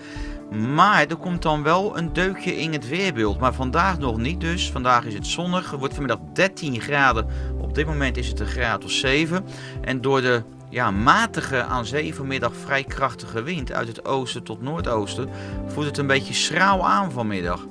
[0.51, 3.39] Maar er komt dan wel een deukje in het weerbeeld.
[3.39, 4.71] Maar vandaag nog niet dus.
[4.71, 5.71] Vandaag is het zonnig.
[5.71, 7.27] Het wordt vanmiddag 13 graden.
[7.59, 9.45] Op dit moment is het een graad of 7.
[9.81, 14.63] En door de ja, matige aan zee vanmiddag vrij krachtige wind uit het oosten tot
[14.63, 15.29] noordoosten
[15.67, 17.67] voelt het een beetje schraal aan vanmiddag.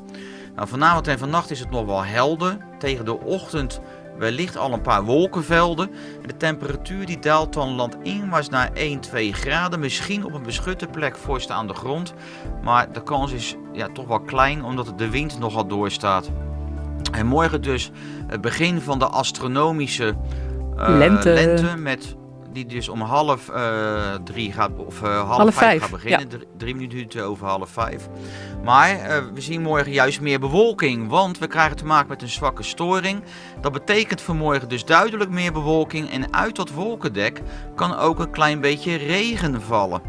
[0.55, 2.57] Nou, vanavond en vannacht is het nog wel helder.
[2.79, 3.81] Tegen de ochtend
[4.17, 5.89] wellicht al een paar wolkenvelden.
[6.21, 9.79] En de temperatuur die daalt dan landinwaarts naar 1, 2 graden.
[9.79, 12.13] Misschien op een beschutte plek vorst aan de grond.
[12.63, 16.31] Maar de kans is ja, toch wel klein omdat de wind nogal doorstaat.
[17.11, 17.91] En morgen dus
[18.27, 20.15] het begin van de astronomische
[20.77, 21.73] eh, Lente.
[21.77, 22.15] met
[22.53, 26.29] die dus om half eh, drie gaat, of eh, half, Half vijf, gaat beginnen.
[26.29, 28.07] Drie, drie minuten over half vijf.
[28.63, 32.29] Maar eh, we zien morgen juist meer bewolking, want we krijgen te maken met een
[32.29, 33.23] zwakke storing.
[33.61, 37.41] Dat betekent voor morgen dus duidelijk meer bewolking en uit dat wolkendek
[37.75, 40.01] kan ook een klein beetje regen vallen.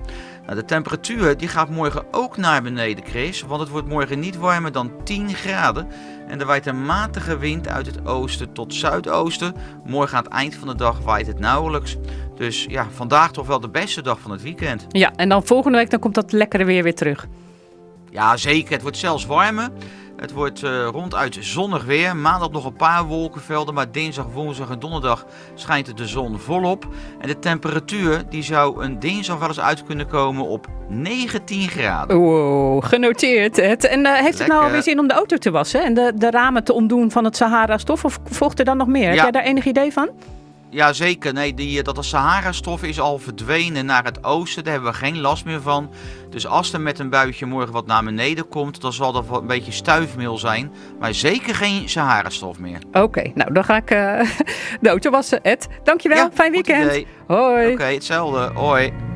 [0.44, 4.36] Nou, de temperatuur die gaat morgen ook naar beneden, Chris, want het wordt morgen niet
[4.36, 5.88] warmer dan 10 graden.
[6.28, 9.54] En er waait een matige wind uit het oosten tot zuidoosten.
[9.84, 11.96] Morgen aan het eind van de dag waait het nauwelijks.
[12.36, 14.86] Dus ja, vandaag toch wel de beste dag van het weekend.
[14.88, 17.26] Ja, en dan volgende week dan komt dat lekkere weer weer terug.
[18.10, 18.72] Ja, zeker.
[18.72, 19.68] Het wordt zelfs warmer.
[20.24, 22.16] Het wordt eh, ronduit zonnig weer.
[22.16, 26.86] Maandag nog een paar wolkenvelden, maar dinsdag, woensdag en donderdag schijnt de zon volop.
[27.20, 32.16] En de temperatuur die zou een dinsdag wel eens uit kunnen komen op 19 graden.
[32.16, 33.56] Wow, genoteerd.
[33.56, 33.86] Het.
[33.86, 36.30] En eh, heeft het nou alweer zin om de auto te wassen en de, de
[36.30, 38.04] ramen te ontdoen van het Sahara-stof?
[38.04, 39.08] Of volgt er dan nog meer?
[39.08, 40.10] Heb jij daar enig idee van?
[40.74, 41.32] Ja, zeker.
[41.32, 44.64] Nee, die, eh, dat de Sahara-stof is al verdwenen naar het oosten.
[44.64, 45.90] Daar hebben we geen last meer van.
[46.30, 49.40] Dus als er met een buitje morgen wat naar beneden komt, dan zal dat wel
[49.40, 50.72] een beetje stuifmeel zijn.
[50.98, 52.78] Maar zeker geen Sahara-stof meer.
[52.92, 54.20] Oké, nou dan ga ik eh,
[54.80, 55.42] de auto wassen.
[55.42, 56.16] Ed, dankjewel.
[56.18, 56.84] Ja, Fijn weekend.
[56.84, 57.06] idee.
[57.26, 57.72] Hoi.
[57.72, 58.50] Oké, hetzelfde.
[58.54, 59.13] Hoi.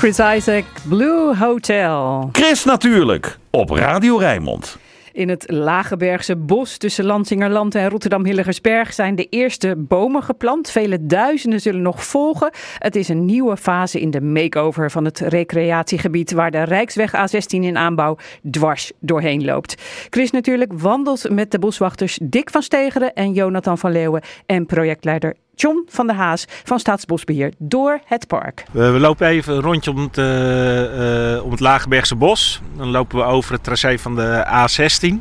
[0.00, 2.28] Chris Isaac, Blue Hotel.
[2.32, 4.78] Chris natuurlijk, op Radio Rijnmond.
[5.12, 10.70] In het Lagebergse bos tussen Lansingerland en Rotterdam-Hillegersberg zijn de eerste bomen geplant.
[10.70, 12.50] Vele duizenden zullen nog volgen.
[12.78, 17.46] Het is een nieuwe fase in de makeover van het recreatiegebied waar de Rijksweg A16
[17.48, 18.16] in aanbouw
[18.50, 19.82] dwars doorheen loopt.
[20.10, 25.34] Chris natuurlijk wandelt met de boswachters Dick van Stegeren en Jonathan van Leeuwen en projectleider
[25.60, 28.64] John van der Haas van Staatsbosbeheer door het park.
[28.70, 32.60] We, we lopen even een rondje om het, eh, eh, om het Lagerbergse bos.
[32.76, 35.20] Dan lopen we over het tracé van de A16.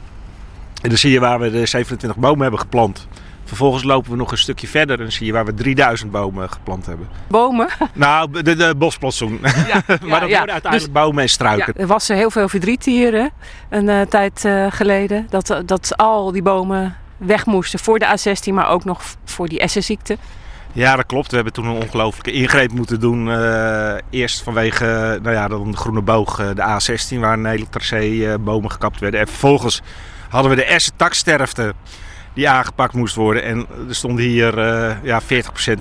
[0.81, 3.07] En dan zie je waar we de 27 bomen hebben geplant.
[3.43, 6.85] Vervolgens lopen we nog een stukje verder en zie je waar we 3000 bomen geplant
[6.85, 7.07] hebben.
[7.27, 7.67] Bomen.
[7.93, 9.39] Nou, de, de bosplantsoen.
[9.41, 10.37] maar dat ja.
[10.37, 11.73] worden uiteindelijk bomen en struiken.
[11.75, 13.27] Ja, er was heel veel verdriet hier hè,
[13.69, 15.27] een eh, tijd geleden.
[15.29, 19.59] Dat, dat al die bomen weg moesten voor de A16, maar ook nog voor die
[19.59, 20.17] essenziekte.
[20.73, 21.29] Ja, dat klopt.
[21.29, 23.31] We hebben toen een ongelooflijke ingreep moeten doen.
[23.31, 27.69] eh, eerst vanwege nou ja, dan de Groene Boog, eh, de A16, waar een hele
[27.69, 29.19] tracé eh, bomen gekapt werden.
[29.19, 29.81] En vervolgens
[30.29, 31.73] hadden we de essentaksterfte
[32.33, 33.43] die aangepakt moest worden.
[33.43, 35.25] En er stonden hier eh, ja, 40%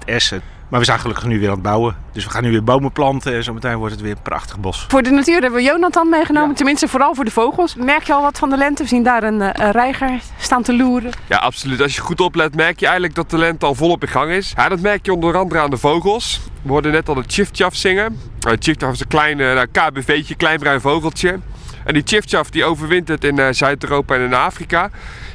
[0.04, 0.42] essen.
[0.68, 1.96] Maar we zijn gelukkig nu weer aan het bouwen.
[2.12, 4.84] Dus we gaan nu weer bomen planten en zometeen wordt het weer een prachtig bos.
[4.88, 7.74] Voor de natuur hebben we Jonathan meegenomen, tenminste vooral voor de vogels.
[7.74, 8.82] Merk je al wat van de lente?
[8.82, 11.10] We zien daar een, eh, een reiger staan te loeren.
[11.28, 11.80] Ja, absoluut.
[11.82, 14.52] Als je goed oplet, merk je eigenlijk dat de lente al volop in gang is.
[14.56, 16.40] Ja, dat merk je onder andere aan de vogels.
[16.62, 18.20] We hoorden net al de chifchaf zingen.
[18.46, 21.38] Uh, chifchaf is een klein nou, KBV'tje, klein bruin vogeltje.
[21.84, 24.90] En die chifchaf die overwintert in uh, Zuid-Europa en in Afrika.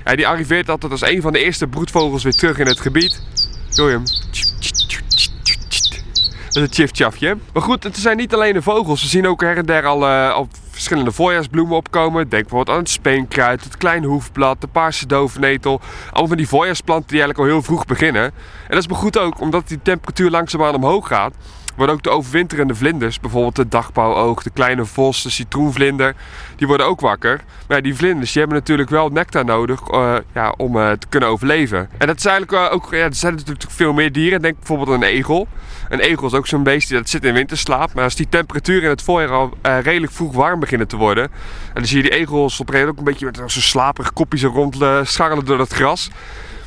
[0.05, 3.21] Ja, die arriveert altijd als een van de eerste broedvogels weer terug in het gebied.
[3.69, 4.03] Je hem?
[6.53, 7.37] Is een chifchafje.
[7.53, 9.01] Maar goed, het zijn niet alleen de vogels.
[9.01, 12.29] We zien ook her en der al, al verschillende voorjaarsbloemen opkomen.
[12.29, 15.81] Denk bijvoorbeeld aan het speenkruid, het klein hoefblad, de paarse dovennetel.
[16.05, 18.23] Allemaal van die voorjaarsplanten die eigenlijk al heel vroeg beginnen.
[18.23, 18.31] En
[18.67, 21.33] dat is maar goed ook, omdat die temperatuur langzaamaan omhoog gaat.
[21.76, 26.15] Worden ook de overwinterende vlinders, bijvoorbeeld de dagbouwoog, de kleine vos, de citroenvlinder,
[26.55, 27.41] die worden ook wakker.
[27.67, 31.30] Maar die vlinders die hebben natuurlijk wel nectar nodig uh, ja, om uh, te kunnen
[31.30, 31.89] overleven.
[31.97, 34.41] En dat is eigenlijk uh, ook, ja, er zijn natuurlijk veel meer dieren.
[34.41, 35.47] Denk bijvoorbeeld aan een egel.
[35.89, 37.93] Een egel is ook zo'n beest dat zit in winterslaap.
[37.93, 41.24] Maar als die temperatuur in het voorjaar al redelijk vroeg warm beginnen te worden.
[41.24, 41.32] En
[41.74, 44.47] dan zie je die egels op een ook een beetje met zo'n slaperig kopje zo
[44.47, 46.09] rond scharrelen door het gras.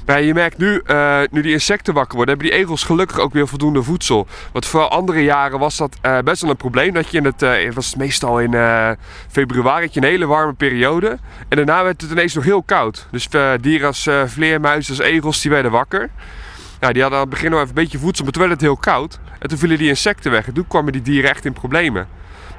[0.07, 3.33] Maar je merkt nu, uh, nu die insecten wakker worden, hebben die egels gelukkig ook
[3.33, 4.27] weer voldoende voedsel.
[4.53, 6.93] Want voor andere jaren was dat uh, best wel een probleem.
[6.95, 8.55] Dat je in het, uh, het was meestal in
[9.31, 11.19] februari een hele warme periode.
[11.49, 13.07] En daarna werd het ineens nog heel koud.
[13.11, 13.29] Dus
[13.61, 16.11] dieren als vleermuizen, als egels, die werden wakker.
[16.81, 18.65] Nou, die hadden aan het begin nog even een beetje voedsel, maar toen werd het
[18.65, 19.19] heel koud.
[19.39, 20.47] En toen vielen die insecten weg.
[20.47, 22.09] En toen kwamen die dieren echt in problemen.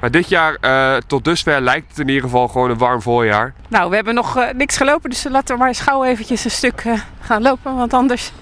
[0.00, 3.54] Maar dit jaar, uh, tot dusver, lijkt het in ieder geval gewoon een warm voorjaar.
[3.68, 6.50] Nou, we hebben nog uh, niks gelopen, dus laten we maar eens gauw eventjes een
[6.50, 7.76] stuk uh, gaan lopen.
[7.76, 8.32] Want anders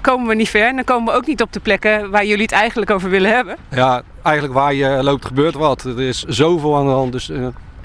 [0.00, 0.66] komen we niet ver.
[0.66, 3.30] En dan komen we ook niet op de plekken waar jullie het eigenlijk over willen
[3.30, 3.56] hebben.
[3.70, 5.84] Ja, eigenlijk waar je loopt gebeurt wat.
[5.84, 7.26] Er is zoveel aan de hand, dus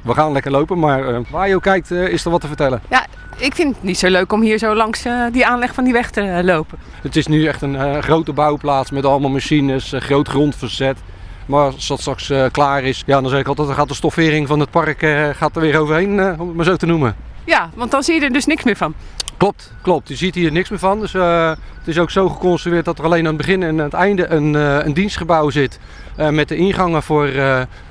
[0.01, 0.79] we gaan lekker lopen.
[0.79, 2.81] Maar waar je ook kijkt, is er wat te vertellen.
[2.89, 3.05] Ja,
[3.37, 6.11] ik vind het niet zo leuk om hier zo langs die aanleg van die weg
[6.11, 6.77] te lopen.
[7.01, 10.97] Het is nu echt een grote bouwplaats met allemaal machines, groot grondverzet.
[11.45, 13.93] Maar als dat straks uh, klaar is, ja, dan zeg ik altijd, dan gaat de
[13.93, 16.85] stoffering van het park uh, gaat er weer overheen, uh, om het maar zo te
[16.85, 17.15] noemen.
[17.45, 18.93] Ja, want dan zie je er dus niks meer van.
[19.37, 20.07] Klopt, klopt.
[20.07, 20.99] Je ziet hier niks meer van.
[20.99, 23.93] Dus het is ook zo geconstrueerd dat er alleen aan het begin en aan het
[23.93, 25.79] einde een, een dienstgebouw zit.
[26.15, 27.29] met de ingangen voor,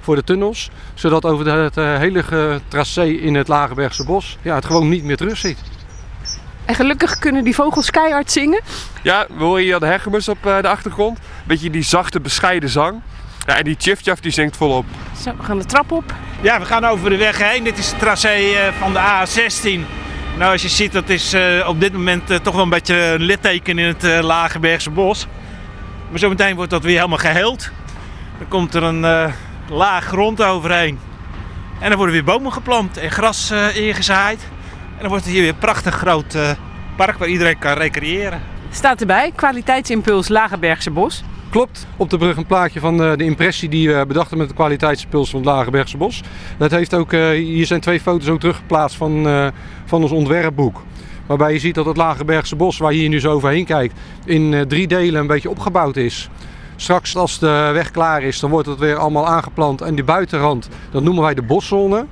[0.01, 0.71] voor de tunnels.
[0.95, 5.17] Zodat over de, het hele tracé in het Lagerbergse bos ja, het gewoon niet meer
[5.17, 5.59] terug ziet.
[6.65, 8.61] En gelukkig kunnen die vogels keihard zingen.
[9.03, 11.19] Ja, we horen hier de hegemus op de achtergrond.
[11.47, 13.01] Beetje die zachte, bescheiden zang.
[13.51, 14.85] Ja, en die Chifchaf die zingt volop.
[15.23, 16.15] Zo, we gaan de trap op.
[16.41, 17.65] Ja, we gaan over de weg heen.
[17.65, 18.39] Dit is het tracé
[18.79, 19.81] van de A16.
[20.39, 22.97] Nou, als je ziet, dat is uh, op dit moment uh, toch wel een beetje
[22.97, 25.27] een litteken in het Lagerbergse bos.
[26.11, 27.71] Maar zometeen wordt dat weer helemaal geheeld.
[28.39, 29.33] Dan komt er een
[29.69, 30.99] laag grond overheen.
[31.81, 34.41] En dan worden weer bomen geplant en gras ingezaaid.
[34.93, 36.37] En dan wordt het hier weer een prachtig groot
[36.97, 38.43] park waar iedereen kan recreëren.
[38.71, 41.23] Staat erbij, kwaliteitsimpuls Lagerbergse bos.
[41.51, 45.31] Klopt, op de brug een plaatje van de impressie die we bedachten met de kwaliteitsimpuls
[45.31, 46.23] van het Lagerbergse Bos.
[46.59, 49.27] Dat heeft ook, hier zijn twee foto's ook teruggeplaatst van,
[49.85, 50.83] van ons ontwerpboek.
[51.27, 53.95] Waarbij je ziet dat het Lagerbergse Bos, waar je hier nu zo overheen kijkt,
[54.25, 56.29] in drie delen een beetje opgebouwd is.
[56.77, 59.81] Straks als de weg klaar is, dan wordt het weer allemaal aangeplant.
[59.81, 62.07] En die buitenrand, dat noemen wij de boszone.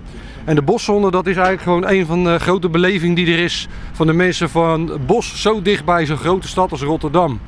[0.45, 3.69] En de boszone, dat is eigenlijk gewoon een van de grote belevingen die er is
[3.93, 7.41] van de mensen van het bos zo dichtbij zo'n grote stad als Rotterdam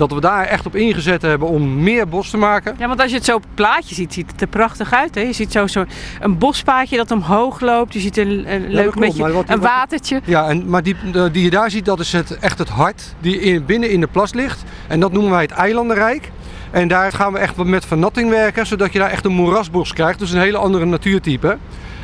[0.00, 2.74] dat we daar echt op ingezet hebben om meer bos te maken.
[2.78, 5.14] Ja, want als je het zo op het plaatje ziet, ziet het er prachtig uit.
[5.14, 5.20] Hè?
[5.20, 5.84] Je ziet zo, zo
[6.20, 7.92] een bospaadje dat omhoog loopt.
[7.92, 10.20] Je ziet een, een leuk klopt, beetje, wat- een wat- watertje.
[10.24, 13.14] Ja, en, maar die, de- die je daar ziet, dat is het, echt het hart
[13.20, 14.62] die in, binnen in de plas ligt.
[14.88, 16.30] En dat noemen wij het eilandenrijk.
[16.70, 20.18] En daar gaan we echt met vernatting werken, zodat je daar echt een moerasbos krijgt.
[20.18, 21.56] Dus een hele andere natuurtype.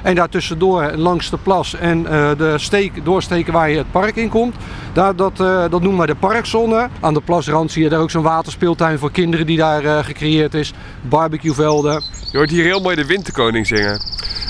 [0.03, 4.29] En daartussendoor langs de plas en eh, de steek, doorsteken waar je het park in
[4.29, 4.55] komt.
[4.93, 6.89] Daar, dat, eh, dat noemen wij de parkzone.
[7.01, 10.55] Aan de plasrand zie je daar ook zo'n waterspeeltuin voor kinderen die daar eh, gecreëerd
[10.55, 10.73] is.
[11.01, 12.03] Barbecuevelden.
[12.31, 14.01] Je hoort hier heel mooi de winterkoning zingen.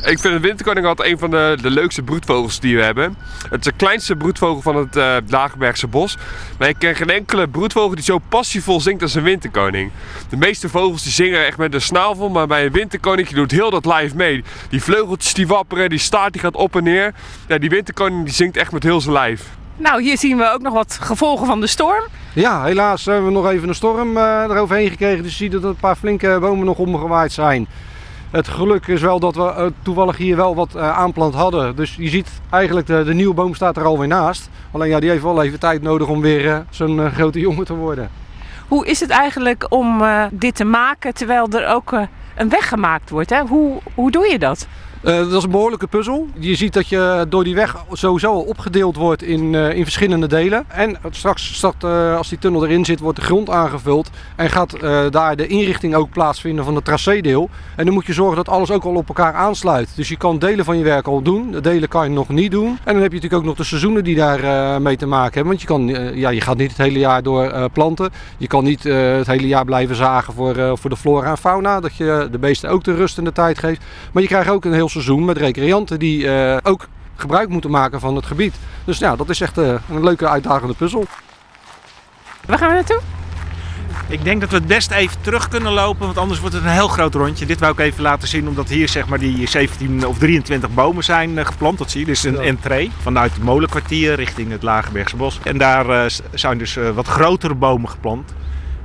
[0.02, 3.16] Ik vind de winterkoning altijd een van de, de leukste broedvogels die we hebben.
[3.50, 6.16] Het is de kleinste broedvogel van het uh, bos.
[6.58, 9.90] Maar ik ken geen enkele broedvogel die zo passievol zingt als een winterkoning.
[10.28, 13.70] De meeste vogels die zingen echt met de snavel, maar bij een winterkoning doet heel
[13.70, 14.44] dat live mee.
[14.68, 17.14] Die vleugeltjes die wapperen, die staart die gaat op en neer.
[17.48, 19.42] Ja, die winterkoning die zingt echt met heel zijn lijf.
[19.76, 22.04] Nou, hier zien we ook nog wat gevolgen van de storm.
[22.36, 25.22] Ja, helaas hebben we nog even een storm uh, eroverheen gekregen.
[25.22, 27.66] Dus je ziet dat er een paar flinke bomen nog omgewaaid zijn.
[28.30, 31.76] Het geluk is wel dat we uh, toevallig hier wel wat uh, aanplant hadden.
[31.76, 34.50] Dus je ziet eigenlijk de, de, nieuwe boom staat er alweer naast.
[34.70, 38.10] Alleen ja, die heeft wel even tijd nodig om weer zo'n grote jongen te worden.
[38.68, 41.92] Hoe is het eigenlijk om dit te maken terwijl er ook
[42.36, 43.30] een weg gemaakt wordt?
[43.30, 43.40] Hè?
[43.40, 44.66] Hoe, hoe doe je dat?
[45.06, 46.26] Uh, dat is een behoorlijke puzzel.
[46.38, 50.64] Je ziet dat je door die weg sowieso opgedeeld wordt in, uh, in verschillende delen.
[50.68, 54.10] En straks, uh, als die tunnel erin zit, wordt de grond aangevuld.
[54.36, 54.80] En gaat
[55.10, 57.50] daar de inrichting ook plaatsvinden van het tracédeel.
[57.76, 59.88] En dan moet je zorgen dat alles ook al op elkaar aansluit.
[59.96, 61.50] Dus je kan delen van je werk al doen.
[61.50, 62.66] De delen kan je nog niet doen.
[62.66, 65.48] En dan heb je natuurlijk ook nog de seizoenen die daar mee te maken hebben.
[65.48, 68.10] Want je, kan, ja, je gaat niet het hele jaar door planten.
[68.36, 71.80] Je kan niet het hele jaar blijven zagen voor, voor de flora en fauna.
[71.80, 73.82] Dat je de beesten ook de rust en de tijd geeft.
[74.12, 78.00] Maar je krijgt ook een heel seizoen met recreanten die uh, ook gebruik moeten maken
[78.00, 78.54] van het gebied.
[78.84, 81.06] Dus ja, dat is echt uh, een leuke uitdagende puzzel.
[82.46, 83.00] Waar gaan we naartoe?
[84.08, 86.70] Ik denk dat we het best even terug kunnen lopen, want anders wordt het een
[86.70, 87.46] heel groot rondje.
[87.46, 91.04] Dit wou ik even laten zien, omdat hier zeg maar die 17 of 23 bomen
[91.04, 91.78] zijn uh, geplant.
[91.78, 92.40] Dat zie je, dus een ja.
[92.40, 95.40] entree vanuit het molenkwartier richting het Lagerbergse bos.
[95.42, 98.34] En daar uh, zijn dus uh, wat grotere bomen geplant.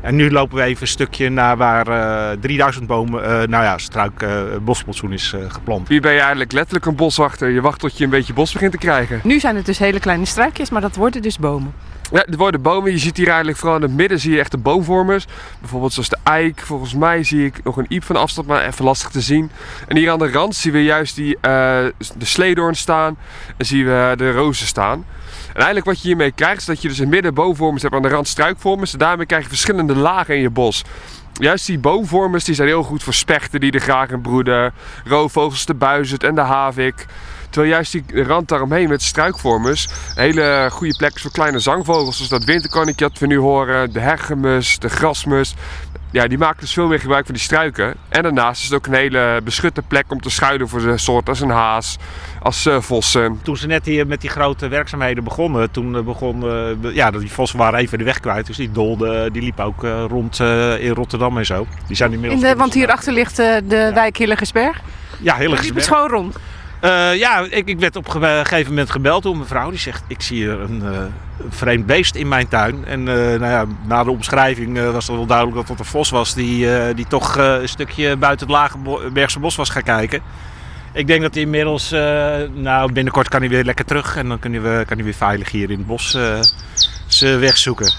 [0.01, 3.77] En nu lopen we even een stukje naar waar uh, 3000 bomen, uh, nou ja,
[3.77, 5.87] struik uh, bosplantsoen is geplant.
[5.87, 7.49] Hier ben je eigenlijk letterlijk een boswachter.
[7.49, 9.19] Je wacht tot je een beetje bos begint te krijgen.
[9.23, 11.73] Nu zijn het dus hele kleine struikjes, maar dat worden dus bomen.
[12.11, 12.91] Ja, het worden bomen.
[12.91, 15.25] Je ziet hier eigenlijk vooral in het midden zie je echt de boomvormers.
[15.59, 16.59] Bijvoorbeeld zoals de eik.
[16.59, 19.51] Volgens mij zie ik nog een iep van afstand, maar even lastig te zien.
[19.87, 23.17] En hier aan de rand zien we juist die, de sleedoorn staan.
[23.57, 25.05] En zien we de rozen staan.
[25.53, 28.01] En eigenlijk wat je hiermee krijgt is dat je dus in midden boomvormers hebt aan
[28.01, 28.93] de rand struikvormers.
[28.93, 30.83] En daarmee krijg je verschillende lagen in je bos.
[31.33, 34.73] Juist die boomvormers die zijn heel goed voor spechten die er graag in broeden.
[35.05, 37.05] Roofvogels, de buizerd en de havik.
[37.49, 42.15] Terwijl juist die rand daaromheen met struikvormers hele goede plek is voor kleine zangvogels.
[42.15, 45.55] Zoals dat winterkoninkje dat we nu horen, de hergemus, de grasmus.
[46.11, 47.95] Ja, die maken dus veel meer gebruik van die struiken.
[48.09, 51.29] En daarnaast is het ook een hele beschutte plek om te schuilen voor de soorten
[51.29, 51.97] als een haas,
[52.39, 53.39] als uh, vossen.
[53.43, 57.59] Toen ze net hier met die grote werkzaamheden begonnen, toen begon, uh, ja, die vossen
[57.59, 58.45] waren even de weg kwijt.
[58.45, 60.39] Dus die dolden, die liepen ook uh, rond
[60.79, 61.67] in Rotterdam en zo.
[61.87, 62.41] Die zijn inmiddels...
[62.41, 63.93] In de, want hierachter ligt de ja.
[63.93, 64.81] wijk Hillegersberg.
[65.19, 65.61] Ja, Hillegersberg.
[65.61, 66.35] Die liepen gewoon rond.
[66.83, 69.69] Uh, ja, ik, ik, werd op een gegeven moment gebeld door mijn vrouw.
[69.69, 71.11] Die zegt, ik zie hier een, een
[71.49, 72.85] vreemd beest in mijn tuin.
[72.85, 76.09] En uh, nou ja, na de omschrijving was het wel duidelijk dat het een vos
[76.09, 76.33] was...
[76.33, 80.21] die, die toch een stukje buiten het Lagerbergse bos was gaan kijken.
[80.93, 81.89] Ik denk dat hij inmiddels,
[82.53, 84.15] nou binnenkort kan hij weer lekker terug.
[84.15, 86.17] En dan kan hij, kan hij weer veilig hier in het bos
[87.07, 87.93] zijn weg zoeken.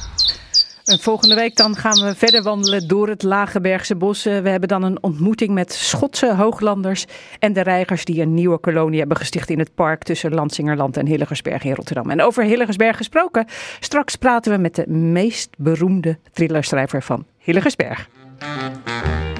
[0.92, 4.22] En volgende week dan gaan we verder wandelen door het Lagebergse bos.
[4.22, 7.04] We hebben dan een ontmoeting met Schotse hooglanders
[7.38, 11.06] en de reigers die een nieuwe kolonie hebben gesticht in het park tussen Lansingerland en
[11.06, 12.10] Hillegersberg in Rotterdam.
[12.10, 13.46] En over Hillegersberg gesproken,
[13.80, 18.08] straks praten we met de meest beroemde thrillerschrijver van Hillegersberg.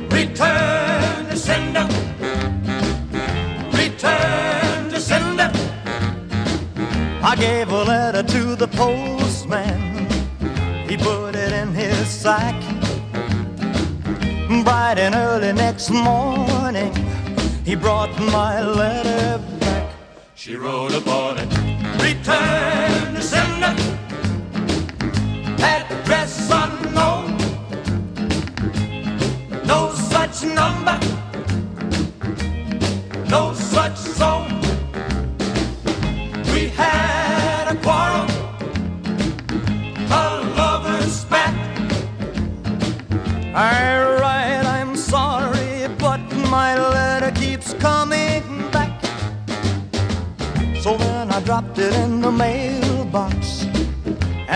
[0.08, 1.86] Return to sender.
[3.70, 5.50] Return to sender.
[7.22, 9.92] I gave a letter to the postman.
[10.92, 11.41] He put it
[12.02, 12.60] in his sack.
[14.64, 16.92] Bright and early next morning,
[17.64, 19.94] he brought my letter back.
[20.34, 21.50] She wrote upon it,
[22.02, 23.74] Return to sender.
[25.62, 27.36] Address unknown.
[29.64, 30.98] No such number.
[33.28, 34.71] No such zone.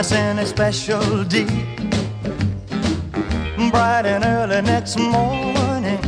[0.07, 1.47] As in a special deed.
[3.71, 5.99] Bright and early next morning,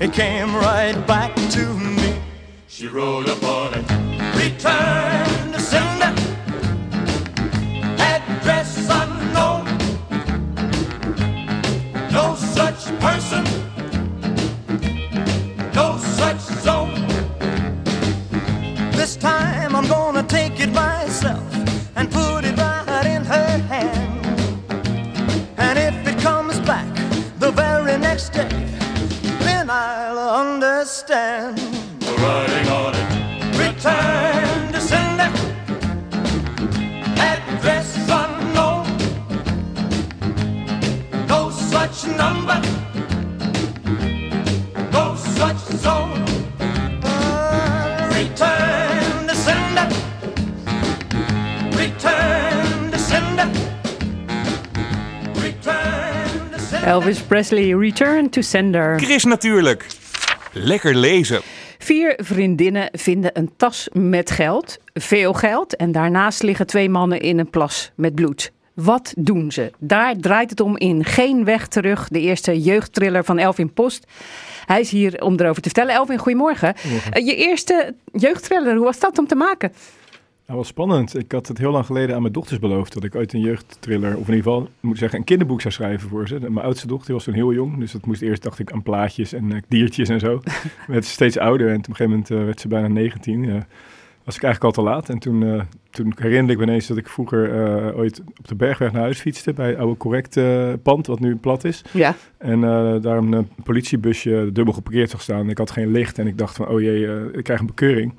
[0.00, 2.20] it came right back to me.
[2.66, 3.86] She wrote upon it,
[4.36, 4.99] Return
[57.40, 59.00] Presley, Return to Sender.
[59.00, 59.86] Chris natuurlijk.
[60.52, 61.40] Lekker lezen.
[61.78, 67.38] Vier vriendinnen vinden een tas met geld, veel geld, en daarnaast liggen twee mannen in
[67.38, 68.52] een plas met bloed.
[68.74, 69.70] Wat doen ze?
[69.78, 74.06] Daar draait het om in Geen Weg Terug, de eerste jeugdthriller van Elvin Post.
[74.66, 75.94] Hij is hier om erover te vertellen.
[75.94, 76.74] Elvin, goedemorgen.
[77.12, 79.72] Eh, Je eerste jeugdthriller, hoe was dat om te maken?
[80.50, 81.18] Dat was spannend.
[81.18, 84.10] Ik had het heel lang geleden aan mijn dochters beloofd dat ik ooit een jeugdthriller,
[84.10, 86.38] of in ieder geval, moet ik zeggen, een kinderboek zou schrijven voor ze.
[86.40, 88.82] Mijn oudste dochter die was toen heel jong, dus dat moest eerst, dacht ik, aan
[88.82, 90.40] plaatjes en eh, diertjes en zo.
[90.86, 93.44] werd ze steeds ouder en op een gegeven moment eh, werd ze bijna 19.
[93.44, 93.60] eh,
[94.24, 95.08] was ik eigenlijk al te laat.
[95.08, 97.50] En toen, eh, toen herinnerde ik me ineens dat ik vroeger
[97.94, 101.36] ooit op de bergweg naar huis fietste bij het oude correct eh, pand, wat nu
[101.36, 101.82] plat is.
[101.92, 102.14] Ja.
[102.38, 102.60] En
[103.00, 105.50] daar een politiebusje dubbel geparkeerd zag staan.
[105.50, 108.14] Ik had geen licht en ik dacht van, oh jee, ik krijg een bekeuring.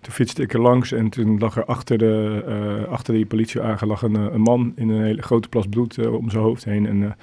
[0.00, 3.86] Toen fietste ik er langs en toen lag er achter, de, eh, achter die politiewagen
[3.86, 6.64] lag een, eh, een man in een hele grote plas bloed eh, om zijn hoofd
[6.64, 6.86] heen.
[6.86, 7.16] En,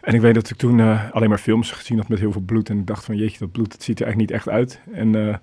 [0.00, 0.80] en ik weet dat ik toen
[1.12, 2.68] alleen maar films gezien had met heel veel bloed.
[2.68, 4.80] En ik dacht van jeetje, dat bloed dat ziet er eigenlijk niet echt uit.
[4.92, 5.40] En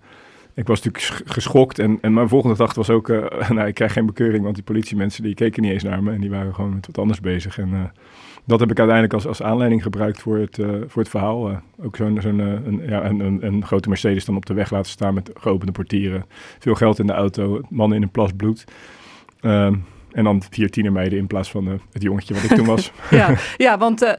[0.54, 1.80] ik was natuurlijk sch- geschokt.
[1.80, 3.08] En, en mijn volgende gedachte was ook,
[3.50, 4.44] nou ik krijg geen bekeuring.
[4.44, 6.12] Want die politiemensen die keken niet eens naar me.
[6.12, 7.58] En die waren gewoon met wat anders bezig.
[7.58, 7.92] En
[8.46, 11.50] dat heb ik uiteindelijk als, als aanleiding gebruikt voor het, eh, voor het verhaal.
[11.50, 14.92] Eh, ook zo'n zo'n eh, ja, een, een, grote Mercedes dan op de weg laten
[14.92, 16.26] staan met geopende portieren.
[16.60, 18.66] Veel geld in de auto, mannen in een plas bloed.
[19.42, 19.76] Ehm,
[20.12, 22.92] en dan vier tienermeiden in plaats van het jongetje wat ik toen was.
[23.10, 24.18] Ja, ja want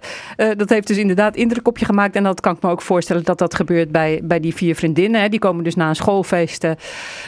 [0.56, 2.16] dat heeft dus inderdaad indruk op je gemaakt.
[2.16, 5.20] En dat kan ik me ook voorstellen dat dat gebeurt bij, bij die vier vriendinnen.
[5.20, 5.28] Hè.
[5.28, 6.64] Die komen dus na een schoolfeest,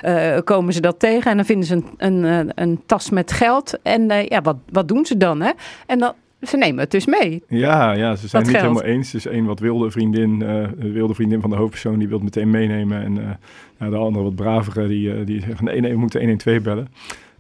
[0.01, 1.31] eh, komen ze dat tegen.
[1.31, 3.79] En dan vinden ze een, een, een tas met geld.
[3.83, 5.41] En ja, wat, wat doen ze dan?
[5.41, 5.51] Hè?
[5.87, 7.43] En dan, ze nemen het dus mee.
[7.49, 9.11] Ja, ja, ze zijn Dat niet helemaal eens.
[9.11, 12.51] Dus één wat wilde vriendin, een wilde vriendin van de hoofdpersoon, die wil het meteen
[12.51, 13.03] meenemen.
[13.03, 13.31] En eh,
[13.79, 16.89] nou, de andere wat bravere, die, eh, die zegt, nee, nee, we moeten 112 bellen.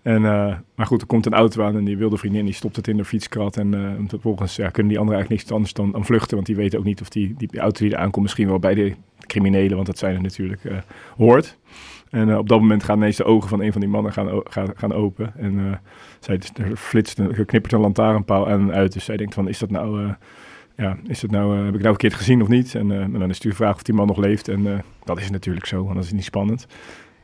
[0.08, 2.76] En, eh, maar goed, er komt een auto aan en die wilde vriendin die stopt
[2.76, 3.56] het in de fietskrat.
[3.56, 6.34] En eh, vervolgens ja, kunnen die anderen eigenlijk niks anders dan, dan vluchten.
[6.34, 8.74] Want die weten ook niet of die, die auto die er aankomt misschien wel bij
[8.74, 8.94] de
[9.26, 10.76] criminelen, want dat zijn er natuurlijk, eh,
[11.16, 11.58] hoort.
[12.10, 14.68] En op dat moment gaan ineens de ogen van een van die mannen gaan, gaan,
[14.74, 15.32] gaan open.
[15.36, 15.80] En
[16.20, 18.92] zij er flitst, een- er knippert een lantaarnpaal aan en uit.
[18.92, 20.12] Dus zij denkt van, is dat nou...
[20.76, 22.74] ja, is het nou, heb ik nou verkeerd gezien of niet?
[22.74, 24.48] En, en dan is het de vraag of die man nog leeft.
[24.48, 26.66] En dat is natuurlijk zo, want dat is niet spannend.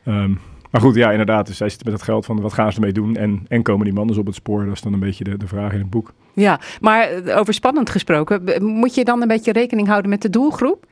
[0.03, 0.31] Ehm,
[0.75, 1.47] maar goed, ja, inderdaad.
[1.47, 3.15] Dus zij zitten met dat geld van wat gaan ze ermee doen?
[3.15, 4.65] En, en komen die mannen dus op het spoor?
[4.65, 6.13] Dat is dan een beetje de, de vraag in het boek.
[6.33, 10.29] Ja, maar eh, over spannend gesproken, moet je dan een beetje rekening houden met de
[10.29, 10.85] doelgroep?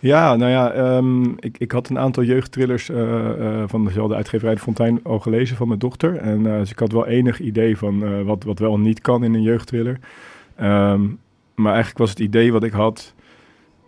[0.00, 4.54] Ja, nou ja, ehm, ik, ik had een aantal jeugdthrillers eh, eh, van dezelfde uitgeverij
[4.54, 6.16] De Fontein al gelezen van mijn dochter.
[6.16, 9.24] En eh, dus ik had wel enig idee van wat, wat wel en niet kan
[9.24, 9.98] in een jeugdthriller.
[10.56, 11.02] Ehm,
[11.54, 13.14] maar eigenlijk was het idee wat ik had...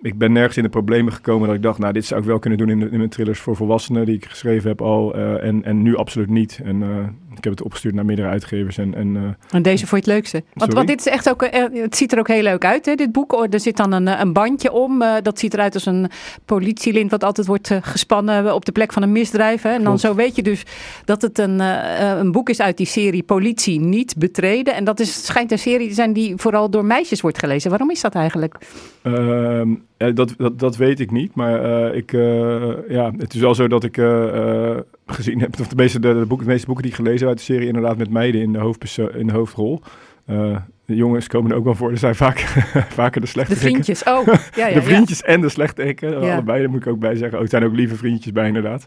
[0.03, 1.79] Ik ben nergens in de problemen gekomen dat ik dacht...
[1.79, 4.07] nou, dit zou ik wel kunnen doen in, mijn thrillers voor volwassenen...
[4.07, 5.15] die ik geschreven heb al.
[5.15, 6.61] eh, en, en nu absoluut niet.
[6.65, 8.79] En eh, ik heb het opgestuurd naar meerdere uitgevers.
[8.79, 10.43] En, en, eh, En deze vond je het leukste?
[10.55, 13.13] Want, dit is echt ook, eh, het ziet er ook heel leuk uit, hè, dit
[13.13, 13.33] boek.
[13.33, 15.03] Oh, Er zit dan een, eh, een bandje om.
[15.03, 16.11] eh, dat ziet eruit als een
[16.45, 19.63] politielint wat altijd wordt eh, gespannen op de plek van een misdrijf.
[19.63, 19.71] Hè.
[19.71, 20.63] En dan zo weet je dus
[21.05, 24.75] dat het een, eh, eh, een boek is uit die serie Politie niet betreden.
[24.75, 27.71] En dat is, schijnt een serie te zijn die vooral door meisjes wordt gelezen.
[27.71, 28.55] Waarom is dat eigenlijk?
[29.03, 33.41] Ehm, eh, dat, dat, dat weet ik niet, maar eh, ik, eh, ja, het is
[33.41, 34.79] wel zo dat ik eh, eh,
[35.11, 37.29] gezien heb, of de meeste, de, de, boeken, de meeste boeken die ik gelezen heb
[37.29, 39.81] uit de serie, inderdaad met meiden in de, hoofdperso- in de hoofdrol.
[40.27, 42.39] Eh, de jongens komen er ook wel voor, er zijn vaak,
[43.01, 44.27] vaker de slechte De vriendjes, oh.
[44.27, 46.01] Ja, ja, de vriendjes en de slechterik.
[46.01, 46.11] Ja.
[46.11, 47.35] Allebei, daar moet ik ook bij zeggen.
[47.35, 48.87] Oh, het zijn ook lieve vriendjes bij, inderdaad.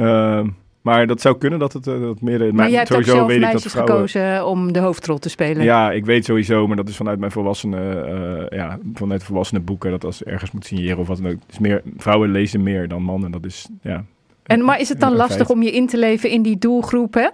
[0.00, 0.48] Ehm,
[0.82, 2.54] maar dat zou kunnen dat het eh, dat meer...
[2.54, 5.18] Maar jij hebt ook sowieso zelf weet ik dat meisjes vrouwen- gekozen om de hoofdrol
[5.18, 5.64] te spelen.
[5.64, 8.06] ja, ik weet sowieso, maar dat is vanuit mijn volwassenen,
[8.50, 11.38] eh, ja, vanuit volwassenen boeken, dat als ergens moet signeren of wat dan ook.
[11.46, 14.04] Dus meer, vrouwen lezen meer dan mannen, dat is, ja.
[14.42, 17.14] En, maar is het dan lastig om je in te leven in die doelgroep?
[17.14, 17.28] Hè?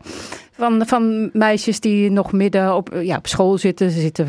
[0.52, 3.90] Van, van meisjes die nog midden op, ja, op school zitten.
[3.90, 4.28] Ze zitten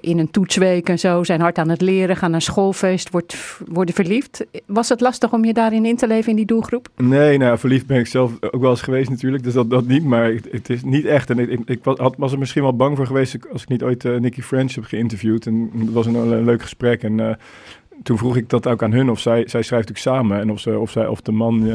[0.00, 1.24] in een toetsweek en zo.
[1.24, 2.16] Zijn hard aan het leren.
[2.16, 3.10] Gaan naar schoolfeest.
[3.10, 4.44] Wordt, worden verliefd.
[4.66, 6.88] Was het lastig om je daarin in te leven in die doelgroep?
[6.96, 10.04] Nee, nou, verliefd ben ik zelf ook wel eens geweest natuurlijk, dus dat, dat niet,
[10.04, 11.30] maar het, is niet echt.
[11.30, 13.68] En ik, ik, ik was, had, was er misschien wel bang voor geweest als ik
[13.68, 15.46] niet ooit eh, Nicky French heb geïnterviewd.
[15.46, 17.20] En dat was een, een leuk gesprek en...
[17.20, 17.34] eh,
[18.02, 20.40] toen vroeg ik dat ook aan hun, of zij, zij schrijft natuurlijk samen.
[20.40, 21.70] En of, ze, of, zij, of de man,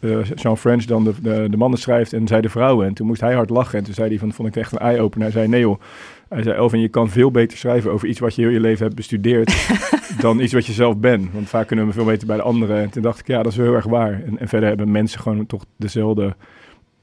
[0.00, 2.86] eh, Jean French, dan de, de, de mannen schrijft en zij de vrouwen.
[2.86, 3.78] En toen moest hij hard lachen.
[3.78, 5.26] En toen zei hij, van, vond ik echt een eye-opener.
[5.26, 5.80] Hij zei, nee joh,
[6.28, 8.84] hij zei, Elvin, je kan veel beter schrijven over iets wat je heel je leven
[8.84, 9.68] hebt bestudeerd
[10.20, 11.32] dan iets wat je zelf bent.
[11.32, 12.80] Want vaak kunnen we veel beter bij de anderen.
[12.80, 14.22] En toen dacht ik, ja, dat is wel heel erg waar.
[14.26, 16.36] En, en verder hebben mensen gewoon toch dezelfde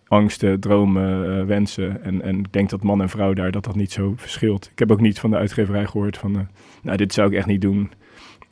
[0.08, 2.04] angsten, dromen, wensen.
[2.04, 4.70] En, en ik denk dat man en vrouw daar, dat dat niet zo verschilt.
[4.72, 6.48] Ik heb ook niet van de uitgeverij gehoord van,
[6.82, 7.92] nou, dit zou ik echt niet doen.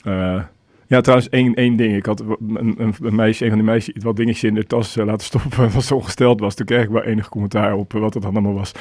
[0.06, 0.42] Eh,
[0.86, 1.96] ja, trouwens, één, één ding.
[1.96, 4.66] Ik had een, een, een meisje, een van die meisjes, iets wat dingetjes in de
[4.66, 5.70] tas eh, laten stoppen.
[5.72, 6.54] Wat zo ongesteld was.
[6.54, 8.72] Toen kreeg ik wel enig commentaar op eh, wat het dan allemaal was.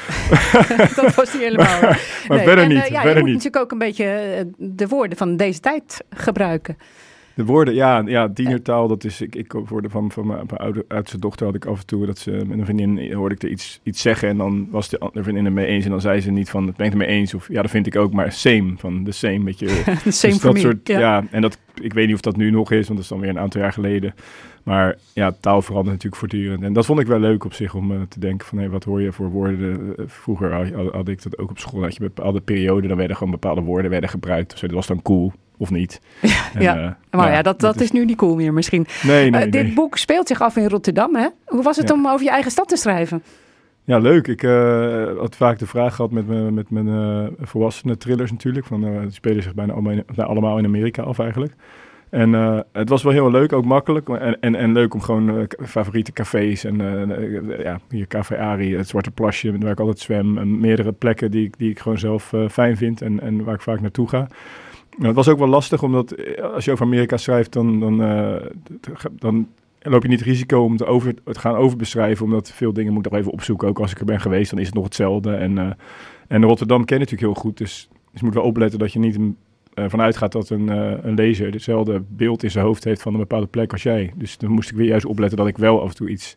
[0.96, 1.82] dat was niet helemaal.
[1.82, 2.88] maar Nee, verder en, niet.
[2.88, 3.34] ja, verder je moet niet.
[3.34, 6.78] natuurlijk ook een beetje de woorden van deze tijd gebruiken.
[7.36, 10.86] De woorden, ja, ja tienertaal, dat is, ik, ik hoorde van, van mijn, mijn oude,
[10.88, 13.50] oudste dochter had ik af en toe dat ze met een vriendin hoorde ik er
[13.50, 16.22] iets, iets zeggen en dan was de andere vriendin het mee eens en dan zei
[16.22, 18.14] ze niet van, het ben ik het mee eens of ja, dat vind ik ook,
[18.14, 19.66] maar same, van de same, weet je.
[19.66, 21.00] The same Dus for dat me, soort, ja.
[21.00, 21.24] ja.
[21.32, 23.30] en dat, ik weet niet of dat nu nog is, want dat is dan weer
[23.30, 24.14] een aantal jaar geleden.
[24.64, 26.64] Maar ja, taal verandert natuurlijk voortdurend.
[26.64, 28.84] En dat vond ik wel leuk op zich om eh, te denken van, hé, wat
[28.84, 29.94] hoor je voor woorden?
[29.98, 33.18] Eh, vroeger had, had ik dat ook op school, dat je bepaalde perioden, dan werden
[33.18, 34.58] gewoon bepaalde woorden werden gebruikt.
[34.58, 34.68] zo.
[34.68, 36.02] Dat was dan cool, of niet.
[36.54, 36.78] En, ja.
[37.10, 38.88] eh, maar ja, dat, dat is nu niet cool meer misschien.
[39.04, 39.74] Nee, nee, Eh, dit nee.
[39.74, 41.28] boek speelt zich af in Rotterdam, hè?
[41.46, 41.94] Hoe was het Ja.
[41.96, 43.24] om over je eigen stad te schrijven?
[43.84, 44.28] Ja, leuk.
[44.28, 48.66] Ik eh, had vaak de vraag gehad met, mijn- met mijn eh volwassene thrillers natuurlijk.
[48.66, 51.54] Van, die spelen zich bijna allemaal in, nou, Amerika af eigenlijk.
[52.10, 52.34] En
[52.72, 54.10] het was wel heel leuk, ook makkelijk.
[54.10, 56.64] En, en, en leuk om gewoon favoriete cafés.
[56.64, 56.78] En
[57.64, 60.38] ja, hier Café Ari, het Zwarte Plasje, waar ik altijd zwem.
[60.38, 63.62] En meerdere plekken die, ik- die ik gewoon zelf fijn vind en, en waar ik
[63.62, 64.28] vaak naartoe ga.
[65.00, 68.46] Het was ook wel lastig, omdat eh, als je over Amerika schrijft, dan, dan, eh,
[69.12, 69.48] dan
[69.92, 72.26] loop je niet het risico om te, over, gaan overbeschrijven.
[72.26, 73.68] Omdat veel dingen moet ik nog even opzoeken.
[73.68, 75.36] Ook als ik er ben geweest, dan is het nog hetzelfde.
[75.36, 75.72] En, eh,
[76.28, 77.58] en Rotterdam ken je natuurlijk heel goed.
[77.58, 79.38] Dus, dus je moet wel opletten dat je niet een,
[79.74, 80.68] eh, vanuit gaat dat een,
[81.08, 84.12] een lezer hetzelfde beeld in zijn hoofd heeft van een bepaalde plek als jij.
[84.16, 86.36] Dus dan moest ik weer juist opletten dat ik wel af en toe iets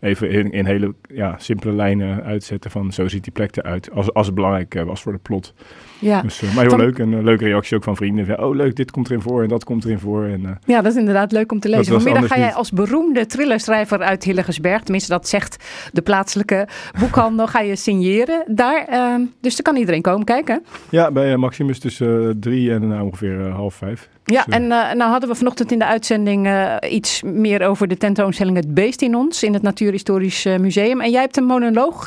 [0.00, 3.90] even in, in hele ja, simpele lijnen uitzetten van zo ziet die plek eruit.
[3.90, 5.54] Als, als het belangrijk was voor de plot.
[5.98, 6.22] Ja.
[6.22, 6.98] Dus, eh, maar heel Van- leuk.
[6.98, 8.26] En een leuke reactie ook van vrienden.
[8.26, 10.24] Van, oh leuk, dit komt erin voor en dat komt erin voor.
[10.24, 12.00] En, eh, Ja, dat is inderdaad leuk om te lezen.
[12.00, 16.68] Vanmiddag ga jij als beroemde thrillerschrijver uit Hillegersberg, tenminste dat zegt de plaatselijke
[17.00, 18.84] boekhandel, ga je signeren daar.
[18.88, 20.64] ehm, dus er kan iedereen komen kijken.
[20.90, 24.08] Ja, bij eh, Maximus tussen eh, drie en ongeveer eh, half vijf.
[24.32, 27.96] Ja, en eh, nou hadden we vanochtend in de uitzending eh, iets meer over de
[27.96, 31.00] tentoonstelling Het Beest in ons in het Natuurhistorisch eh, Museum.
[31.00, 32.06] En jij hebt een monoloog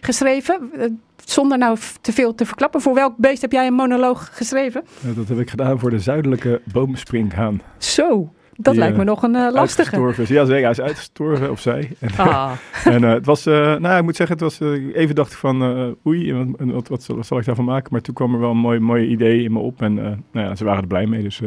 [0.00, 0.70] geschreven,
[1.24, 2.80] zonder nou te veel te verklappen.
[2.80, 4.84] Voor welk beest heb jij een monoloog geschreven?
[5.00, 7.60] dat heb ik gedaan voor de zuidelijke boomspringhaan.
[7.78, 10.14] Zo, dat Die, lijkt me eh, nog een eh, lastige.
[10.16, 10.28] Is.
[10.28, 10.62] Ja, zeker.
[10.62, 11.90] Hij is uitgestorven, of zij.
[12.00, 12.50] En, Ah.
[12.84, 14.60] en eh, het was, nou, ik moet zeggen, het was,
[14.92, 15.62] even dacht ik van,
[16.06, 17.88] oei, en wat, en wat, wat, zal, ik daarvan maken?
[17.92, 19.82] Maar toen kwam er wel een mooi, mooi idee in me op.
[19.82, 21.22] En nou ja, ze waren er blij mee.
[21.22, 21.40] Dus,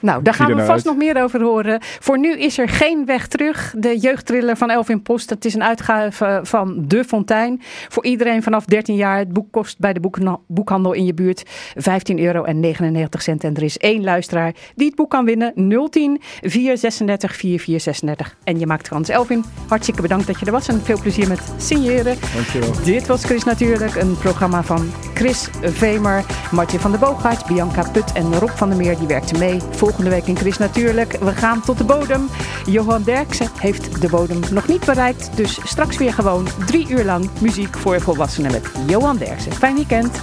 [0.00, 0.96] Nou, daar gaan we ernaar vast uit.
[0.96, 1.78] nog meer over horen.
[1.80, 3.74] Voor nu is er geen weg terug.
[3.78, 5.30] De jeugdthriller van Elvin Post.
[5.30, 7.60] Het is een uitgave van De Fontein.
[7.88, 9.18] Voor iedereen vanaf 13 jaar.
[9.18, 10.00] Het boek kost bij de
[10.46, 11.42] boekhandel in je buurt
[11.74, 13.44] 15 euro en 99 cent.
[13.44, 15.52] En er is één luisteraar die het boek kan winnen.
[15.90, 18.36] 010 436 4436.
[18.44, 19.08] En je maakt kans.
[19.08, 20.68] Elvin, hartstikke bedankt dat je er was.
[20.68, 22.16] En veel plezier met signeren.
[22.34, 22.84] Dankjewel.
[22.84, 23.94] Dit was Chris Natuurlijk.
[23.94, 28.78] Een programma van Chris Vemer, Martje van der Boogaard, Bianca Put en Rob van der
[28.78, 28.98] Meer.
[28.98, 29.60] Die werkten mee.
[29.86, 31.12] Volgende week in Chris Natuurlijk.
[31.12, 32.28] We gaan tot de bodem.
[32.64, 35.30] Johan Derksen heeft de bodem nog niet bereikt.
[35.36, 39.52] Dus straks weer gewoon drie uur lang muziek voor volwassenen met Johan Derksen.
[39.52, 40.22] Fijn weekend.